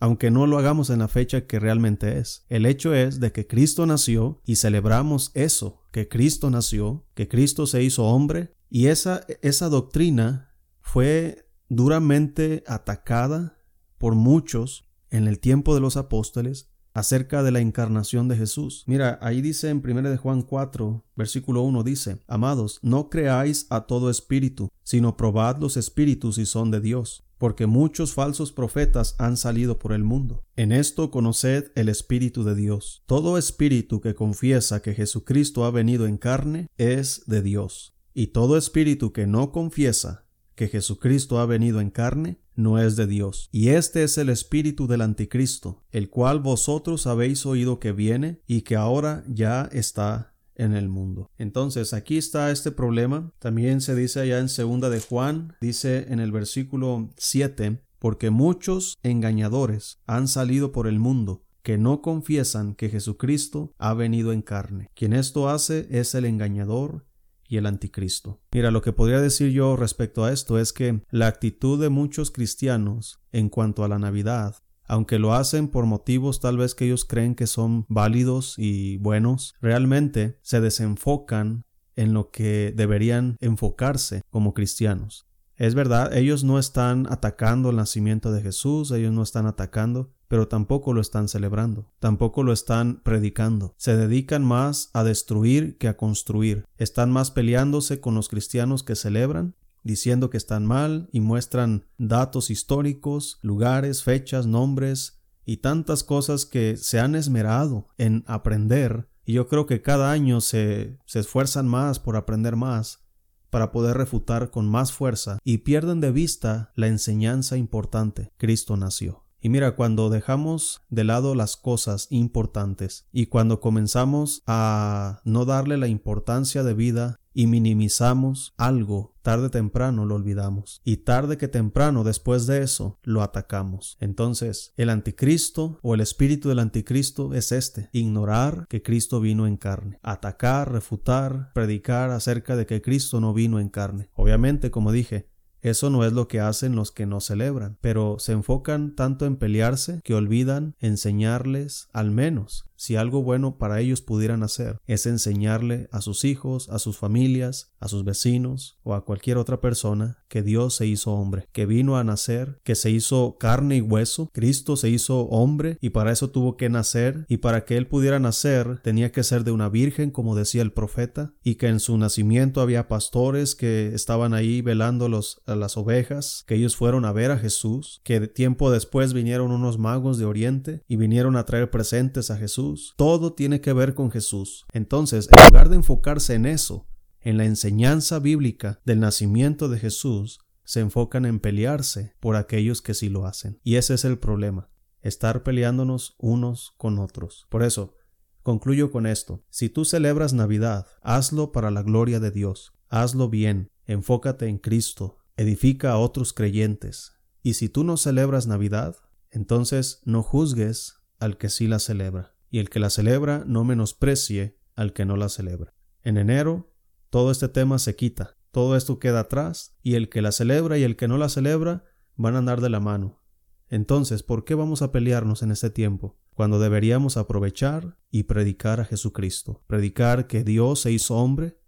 Aunque 0.00 0.30
no 0.30 0.46
lo 0.46 0.58
hagamos 0.58 0.90
en 0.90 0.98
la 0.98 1.08
fecha 1.08 1.46
que 1.46 1.60
realmente 1.60 2.18
es. 2.18 2.44
El 2.48 2.66
hecho 2.66 2.92
es 2.92 3.20
de 3.20 3.32
que 3.32 3.46
Cristo 3.46 3.86
nació 3.86 4.42
y 4.44 4.56
celebramos 4.56 5.30
eso, 5.34 5.82
que 5.92 6.08
Cristo 6.08 6.50
nació, 6.50 7.06
que 7.14 7.28
Cristo 7.28 7.66
se 7.66 7.84
hizo 7.84 8.04
hombre, 8.04 8.54
y 8.68 8.86
esa, 8.86 9.24
esa 9.40 9.68
doctrina 9.68 10.54
fue 10.80 11.48
duramente 11.68 12.64
atacada 12.66 13.58
por 13.96 14.14
muchos 14.14 14.88
en 15.10 15.28
el 15.28 15.38
tiempo 15.38 15.74
de 15.74 15.80
los 15.80 15.96
apóstoles 15.96 16.70
acerca 16.94 17.42
de 17.42 17.50
la 17.50 17.60
encarnación 17.60 18.28
de 18.28 18.36
Jesús. 18.36 18.84
Mira, 18.86 19.18
ahí 19.22 19.40
dice 19.40 19.70
en 19.70 19.82
1 19.84 20.02
de 20.02 20.16
Juan 20.16 20.42
4, 20.42 21.04
versículo 21.16 21.62
1 21.62 21.82
dice, 21.82 22.18
Amados, 22.26 22.78
no 22.82 23.08
creáis 23.08 23.66
a 23.70 23.86
todo 23.86 24.10
espíritu, 24.10 24.68
sino 24.82 25.16
probad 25.16 25.58
los 25.58 25.76
espíritus 25.76 26.36
si 26.36 26.46
son 26.46 26.70
de 26.70 26.80
Dios, 26.80 27.24
porque 27.38 27.66
muchos 27.66 28.14
falsos 28.14 28.52
profetas 28.52 29.14
han 29.18 29.36
salido 29.36 29.78
por 29.78 29.92
el 29.92 30.04
mundo. 30.04 30.44
En 30.56 30.72
esto 30.72 31.10
conoced 31.10 31.70
el 31.74 31.88
Espíritu 31.88 32.44
de 32.44 32.54
Dios. 32.54 33.02
Todo 33.06 33.38
espíritu 33.38 34.00
que 34.00 34.14
confiesa 34.14 34.82
que 34.82 34.94
Jesucristo 34.94 35.64
ha 35.64 35.70
venido 35.70 36.06
en 36.06 36.18
carne 36.18 36.68
es 36.76 37.22
de 37.26 37.42
Dios. 37.42 37.94
Y 38.14 38.28
todo 38.28 38.56
espíritu 38.56 39.12
que 39.12 39.26
no 39.26 39.52
confiesa 39.52 40.27
que 40.58 40.66
Jesucristo 40.66 41.38
ha 41.38 41.46
venido 41.46 41.80
en 41.80 41.90
carne 41.90 42.40
no 42.56 42.80
es 42.80 42.96
de 42.96 43.06
Dios. 43.06 43.48
Y 43.52 43.68
este 43.68 44.02
es 44.02 44.18
el 44.18 44.28
espíritu 44.28 44.88
del 44.88 45.02
anticristo, 45.02 45.84
el 45.92 46.10
cual 46.10 46.40
vosotros 46.40 47.06
habéis 47.06 47.46
oído 47.46 47.78
que 47.78 47.92
viene 47.92 48.42
y 48.44 48.62
que 48.62 48.74
ahora 48.74 49.22
ya 49.28 49.68
está 49.70 50.34
en 50.56 50.74
el 50.74 50.88
mundo. 50.88 51.30
Entonces, 51.38 51.94
aquí 51.94 52.18
está 52.18 52.50
este 52.50 52.72
problema. 52.72 53.32
También 53.38 53.80
se 53.80 53.94
dice 53.94 54.18
allá 54.18 54.40
en 54.40 54.48
segunda 54.48 54.90
de 54.90 54.98
Juan, 54.98 55.54
dice 55.60 56.06
en 56.08 56.18
el 56.18 56.32
versículo 56.32 57.08
7, 57.16 57.80
porque 58.00 58.30
muchos 58.30 58.98
engañadores 59.04 60.00
han 60.06 60.26
salido 60.26 60.72
por 60.72 60.88
el 60.88 60.98
mundo 60.98 61.44
que 61.62 61.78
no 61.78 62.02
confiesan 62.02 62.74
que 62.74 62.88
Jesucristo 62.88 63.74
ha 63.78 63.94
venido 63.94 64.32
en 64.32 64.42
carne. 64.42 64.90
Quien 64.94 65.12
esto 65.12 65.48
hace 65.48 65.86
es 65.90 66.14
el 66.16 66.24
engañador 66.24 67.04
y 67.48 67.56
el 67.56 67.66
anticristo. 67.66 68.40
Mira, 68.52 68.70
lo 68.70 68.82
que 68.82 68.92
podría 68.92 69.20
decir 69.20 69.50
yo 69.50 69.74
respecto 69.76 70.24
a 70.24 70.32
esto 70.32 70.58
es 70.58 70.72
que 70.72 71.02
la 71.10 71.26
actitud 71.26 71.80
de 71.80 71.88
muchos 71.88 72.30
cristianos 72.30 73.20
en 73.32 73.48
cuanto 73.48 73.82
a 73.82 73.88
la 73.88 73.98
Navidad, 73.98 74.56
aunque 74.84 75.18
lo 75.18 75.34
hacen 75.34 75.68
por 75.68 75.86
motivos 75.86 76.40
tal 76.40 76.58
vez 76.58 76.74
que 76.74 76.84
ellos 76.84 77.04
creen 77.04 77.34
que 77.34 77.46
son 77.46 77.86
válidos 77.88 78.54
y 78.58 78.98
buenos, 78.98 79.54
realmente 79.60 80.38
se 80.42 80.60
desenfocan 80.60 81.64
en 81.96 82.14
lo 82.14 82.30
que 82.30 82.72
deberían 82.76 83.36
enfocarse 83.40 84.22
como 84.30 84.54
cristianos. 84.54 85.26
Es 85.56 85.74
verdad, 85.74 86.16
ellos 86.16 86.44
no 86.44 86.60
están 86.60 87.10
atacando 87.10 87.70
el 87.70 87.76
nacimiento 87.76 88.30
de 88.30 88.42
Jesús, 88.42 88.92
ellos 88.92 89.12
no 89.12 89.22
están 89.22 89.46
atacando, 89.46 90.12
pero 90.28 90.46
tampoco 90.46 90.92
lo 90.92 91.00
están 91.00 91.28
celebrando, 91.28 91.90
tampoco 91.98 92.42
lo 92.42 92.52
están 92.52 93.00
predicando. 93.02 93.74
Se 93.78 93.96
dedican 93.96 94.44
más 94.44 94.90
a 94.92 95.02
destruir 95.02 95.78
que 95.78 95.88
a 95.88 95.96
construir. 95.96 96.66
Están 96.76 97.10
más 97.10 97.30
peleándose 97.30 98.00
con 98.00 98.14
los 98.14 98.28
cristianos 98.28 98.82
que 98.82 98.94
celebran, 98.94 99.56
diciendo 99.82 100.28
que 100.28 100.36
están 100.36 100.66
mal 100.66 101.08
y 101.12 101.20
muestran 101.20 101.86
datos 101.96 102.50
históricos, 102.50 103.38
lugares, 103.42 104.02
fechas, 104.02 104.46
nombres 104.46 105.20
y 105.46 105.58
tantas 105.58 106.04
cosas 106.04 106.44
que 106.44 106.76
se 106.76 107.00
han 107.00 107.14
esmerado 107.14 107.88
en 107.96 108.22
aprender. 108.26 109.08
Y 109.24 109.32
yo 109.34 109.48
creo 109.48 109.66
que 109.66 109.82
cada 109.82 110.10
año 110.10 110.40
se, 110.40 110.98
se 111.06 111.20
esfuerzan 111.20 111.66
más 111.66 111.98
por 111.98 112.16
aprender 112.16 112.54
más 112.54 113.04
para 113.50 113.72
poder 113.72 113.96
refutar 113.96 114.50
con 114.50 114.68
más 114.68 114.92
fuerza 114.92 115.38
y 115.42 115.58
pierden 115.58 116.00
de 116.00 116.12
vista 116.12 116.72
la 116.74 116.88
enseñanza 116.88 117.56
importante. 117.56 118.30
Cristo 118.36 118.76
nació. 118.76 119.27
Y 119.40 119.48
mira, 119.48 119.76
cuando 119.76 120.10
dejamos 120.10 120.82
de 120.90 121.04
lado 121.04 121.34
las 121.34 121.56
cosas 121.56 122.08
importantes 122.10 123.06
y 123.12 123.26
cuando 123.26 123.60
comenzamos 123.60 124.42
a 124.46 125.20
no 125.24 125.44
darle 125.44 125.76
la 125.76 125.88
importancia 125.88 126.62
de 126.62 126.74
vida 126.74 127.20
y 127.32 127.46
minimizamos 127.46 128.52
algo, 128.56 129.14
tarde 129.22 129.46
o 129.46 129.50
temprano 129.50 130.04
lo 130.04 130.16
olvidamos. 130.16 130.80
Y 130.84 130.98
tarde 130.98 131.36
que 131.36 131.46
temprano 131.46 132.02
después 132.02 132.48
de 132.48 132.62
eso 132.62 132.98
lo 133.04 133.22
atacamos. 133.22 133.96
Entonces, 134.00 134.72
el 134.76 134.90
anticristo 134.90 135.78
o 135.82 135.94
el 135.94 136.00
espíritu 136.00 136.48
del 136.48 136.58
anticristo 136.58 137.34
es 137.34 137.52
este, 137.52 137.90
ignorar 137.92 138.66
que 138.68 138.82
Cristo 138.82 139.20
vino 139.20 139.46
en 139.46 139.56
carne, 139.56 140.00
atacar, 140.02 140.72
refutar, 140.72 141.52
predicar 141.54 142.10
acerca 142.10 142.56
de 142.56 142.66
que 142.66 142.82
Cristo 142.82 143.20
no 143.20 143.32
vino 143.32 143.60
en 143.60 143.68
carne. 143.68 144.10
Obviamente, 144.14 144.72
como 144.72 144.90
dije, 144.90 145.28
Eso 145.60 145.90
no 145.90 146.04
es 146.04 146.12
lo 146.12 146.28
que 146.28 146.40
hacen 146.40 146.76
los 146.76 146.92
que 146.92 147.06
no 147.06 147.20
celebran, 147.20 147.78
pero 147.80 148.18
se 148.18 148.32
enfocan 148.32 148.94
tanto 148.94 149.26
en 149.26 149.36
pelearse 149.36 150.00
que 150.04 150.14
olvidan 150.14 150.74
enseñarles 150.78 151.88
al 151.92 152.10
menos 152.10 152.67
si 152.78 152.94
algo 152.94 153.24
bueno 153.24 153.58
para 153.58 153.80
ellos 153.80 154.02
pudieran 154.02 154.44
hacer 154.44 154.80
es 154.86 155.04
enseñarle 155.06 155.88
a 155.90 156.00
sus 156.00 156.24
hijos, 156.24 156.68
a 156.68 156.78
sus 156.78 156.96
familias, 156.96 157.72
a 157.80 157.88
sus 157.88 158.04
vecinos 158.04 158.78
o 158.84 158.94
a 158.94 159.04
cualquier 159.04 159.36
otra 159.36 159.60
persona 159.60 160.18
que 160.28 160.42
Dios 160.42 160.76
se 160.76 160.86
hizo 160.86 161.12
hombre, 161.12 161.48
que 161.52 161.66
vino 161.66 161.96
a 161.96 162.04
nacer, 162.04 162.60
que 162.62 162.76
se 162.76 162.90
hizo 162.90 163.36
carne 163.38 163.78
y 163.78 163.80
hueso, 163.80 164.30
Cristo 164.32 164.76
se 164.76 164.90
hizo 164.90 165.22
hombre 165.22 165.76
y 165.80 165.90
para 165.90 166.12
eso 166.12 166.30
tuvo 166.30 166.56
que 166.56 166.68
nacer. 166.68 167.24
Y 167.28 167.38
para 167.38 167.64
que 167.64 167.76
él 167.76 167.88
pudiera 167.88 168.20
nacer 168.20 168.78
tenía 168.82 169.10
que 169.10 169.24
ser 169.24 169.42
de 169.42 169.50
una 169.50 169.68
virgen 169.68 170.12
como 170.12 170.36
decía 170.36 170.62
el 170.62 170.72
profeta 170.72 171.34
y 171.42 171.56
que 171.56 171.66
en 171.66 171.80
su 171.80 171.98
nacimiento 171.98 172.60
había 172.60 172.86
pastores 172.86 173.56
que 173.56 173.92
estaban 173.92 174.34
ahí 174.34 174.62
velando 174.62 175.06
a 175.46 175.56
las 175.56 175.76
ovejas, 175.76 176.44
que 176.46 176.54
ellos 176.54 176.76
fueron 176.76 177.04
a 177.04 177.12
ver 177.12 177.32
a 177.32 177.38
Jesús, 177.38 178.00
que 178.04 178.28
tiempo 178.28 178.70
después 178.70 179.14
vinieron 179.14 179.50
unos 179.50 179.78
magos 179.78 180.18
de 180.18 180.26
Oriente 180.26 180.84
y 180.86 180.94
vinieron 180.94 181.34
a 181.34 181.44
traer 181.44 181.70
presentes 181.70 182.30
a 182.30 182.36
Jesús 182.36 182.67
todo 182.96 183.32
tiene 183.32 183.60
que 183.60 183.72
ver 183.72 183.94
con 183.94 184.10
Jesús. 184.10 184.64
Entonces, 184.72 185.28
en 185.30 185.46
lugar 185.46 185.68
de 185.68 185.76
enfocarse 185.76 186.34
en 186.34 186.46
eso, 186.46 186.86
en 187.20 187.36
la 187.36 187.44
enseñanza 187.44 188.18
bíblica 188.18 188.80
del 188.84 189.00
nacimiento 189.00 189.68
de 189.68 189.78
Jesús, 189.78 190.40
se 190.64 190.80
enfocan 190.80 191.24
en 191.24 191.40
pelearse 191.40 192.14
por 192.20 192.36
aquellos 192.36 192.82
que 192.82 192.94
sí 192.94 193.08
lo 193.08 193.26
hacen. 193.26 193.60
Y 193.62 193.76
ese 193.76 193.94
es 193.94 194.04
el 194.04 194.18
problema, 194.18 194.70
estar 195.02 195.42
peleándonos 195.42 196.14
unos 196.18 196.74
con 196.76 196.98
otros. 196.98 197.46
Por 197.48 197.62
eso, 197.62 197.96
concluyo 198.42 198.90
con 198.90 199.06
esto. 199.06 199.44
Si 199.50 199.68
tú 199.68 199.84
celebras 199.84 200.32
Navidad, 200.32 200.86
hazlo 201.02 201.52
para 201.52 201.70
la 201.70 201.82
gloria 201.82 202.20
de 202.20 202.30
Dios. 202.30 202.72
Hazlo 202.88 203.28
bien, 203.28 203.70
enfócate 203.86 204.46
en 204.46 204.58
Cristo, 204.58 205.18
edifica 205.36 205.92
a 205.92 205.98
otros 205.98 206.32
creyentes. 206.32 207.12
Y 207.42 207.54
si 207.54 207.68
tú 207.68 207.84
no 207.84 207.96
celebras 207.96 208.46
Navidad, 208.46 208.96
entonces 209.30 210.00
no 210.04 210.22
juzgues 210.22 211.00
al 211.18 211.36
que 211.36 211.48
sí 211.48 211.66
la 211.66 211.78
celebra 211.78 212.37
y 212.50 212.58
el 212.58 212.70
que 212.70 212.80
la 212.80 212.90
celebra 212.90 213.44
no 213.46 213.64
menosprecie 213.64 214.58
al 214.74 214.92
que 214.92 215.04
no 215.04 215.16
la 215.16 215.28
celebra. 215.28 215.74
En 216.02 216.16
enero, 216.16 216.72
todo 217.10 217.30
este 217.30 217.48
tema 217.48 217.78
se 217.78 217.96
quita, 217.96 218.36
todo 218.50 218.76
esto 218.76 218.98
queda 218.98 219.20
atrás, 219.20 219.76
y 219.82 219.94
el 219.94 220.08
que 220.08 220.22
la 220.22 220.32
celebra 220.32 220.78
y 220.78 220.82
el 220.82 220.96
que 220.96 221.08
no 221.08 221.18
la 221.18 221.28
celebra 221.28 221.84
van 222.16 222.34
a 222.34 222.38
andar 222.38 222.60
de 222.60 222.70
la 222.70 222.80
mano. 222.80 223.22
Entonces, 223.68 224.22
¿por 224.22 224.44
qué 224.44 224.54
vamos 224.54 224.82
a 224.82 224.92
pelearnos 224.92 225.42
en 225.42 225.50
este 225.50 225.70
tiempo? 225.70 226.18
Cuando 226.34 226.58
deberíamos 226.58 227.16
aprovechar 227.16 227.98
y 228.10 228.24
predicar 228.24 228.80
a 228.80 228.84
Jesucristo, 228.84 229.62
predicar 229.66 230.26
que 230.26 230.44
Dios 230.44 230.80
se 230.80 230.92
hizo 230.92 231.16
hombre 231.16 231.58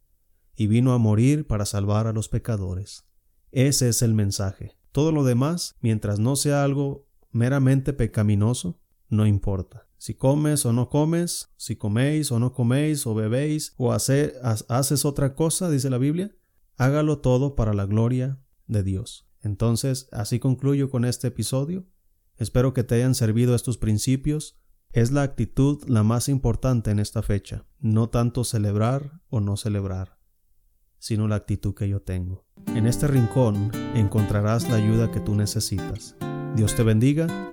y 0.55 0.67
vino 0.67 0.93
a 0.93 0.99
morir 0.99 1.47
para 1.47 1.67
salvar 1.67 2.07
a 2.07 2.13
los 2.13 2.29
pecadores. 2.29 3.05
Ese 3.51 3.89
es 3.89 4.03
el 4.03 4.15
mensaje. 4.15 4.77
Todo 4.93 5.13
lo 5.13 5.25
demás, 5.25 5.77
mientras 5.81 6.19
no 6.19 6.37
sea 6.37 6.65
algo 6.65 7.09
meramente 7.33 7.93
pecaminoso, 7.93 8.81
no 9.09 9.27
importa. 9.27 9.90
Si 10.01 10.15
comes 10.15 10.65
o 10.65 10.73
no 10.73 10.89
comes, 10.89 11.53
si 11.59 11.77
coméis 11.77 12.33
o 12.33 12.39
no 12.39 12.55
coméis, 12.55 13.07
o 13.07 13.15
bebéis, 13.15 13.75
o 13.77 13.93
haces 13.93 15.05
otra 15.05 15.35
cosa, 15.35 15.69
dice 15.69 15.91
la 15.91 15.99
Biblia, 15.99 16.35
hágalo 16.79 17.19
todo 17.19 17.55
para 17.55 17.75
la 17.75 17.85
gloria 17.85 18.43
de 18.67 18.83
Dios. 18.83 19.29
Entonces, 19.43 20.09
así 20.11 20.39
concluyo 20.39 20.89
con 20.89 21.05
este 21.05 21.29
episodio. 21.29 21.85
Espero 22.39 22.73
que 22.73 22.83
te 22.83 22.95
hayan 22.95 23.15
servido 23.15 23.55
estos 23.55 23.77
principios. 23.77 24.59
Es 24.91 25.11
la 25.11 25.21
actitud 25.21 25.85
la 25.87 26.03
más 26.03 26.31
importante 26.31 26.91
en 26.91 26.99
esta 26.99 27.21
fecha, 27.21 27.67
no 27.79 28.09
tanto 28.09 28.45
celebrar 28.45 29.21
o 29.29 29.41
no 29.41 29.59
celebrar, 29.59 30.19
sino 30.99 31.29
la 31.29 31.37
actitud 31.37 31.75
que 31.75 31.91
yo 31.91 32.01
tengo. 32.01 32.47
En 32.69 32.87
este 32.87 33.07
rincón 33.07 33.71
encontrarás 33.95 34.67
la 34.67 34.77
ayuda 34.77 35.11
que 35.11 35.21
tú 35.21 35.35
necesitas. 35.35 36.17
Dios 36.57 36.75
te 36.75 36.85
bendiga 36.85 37.53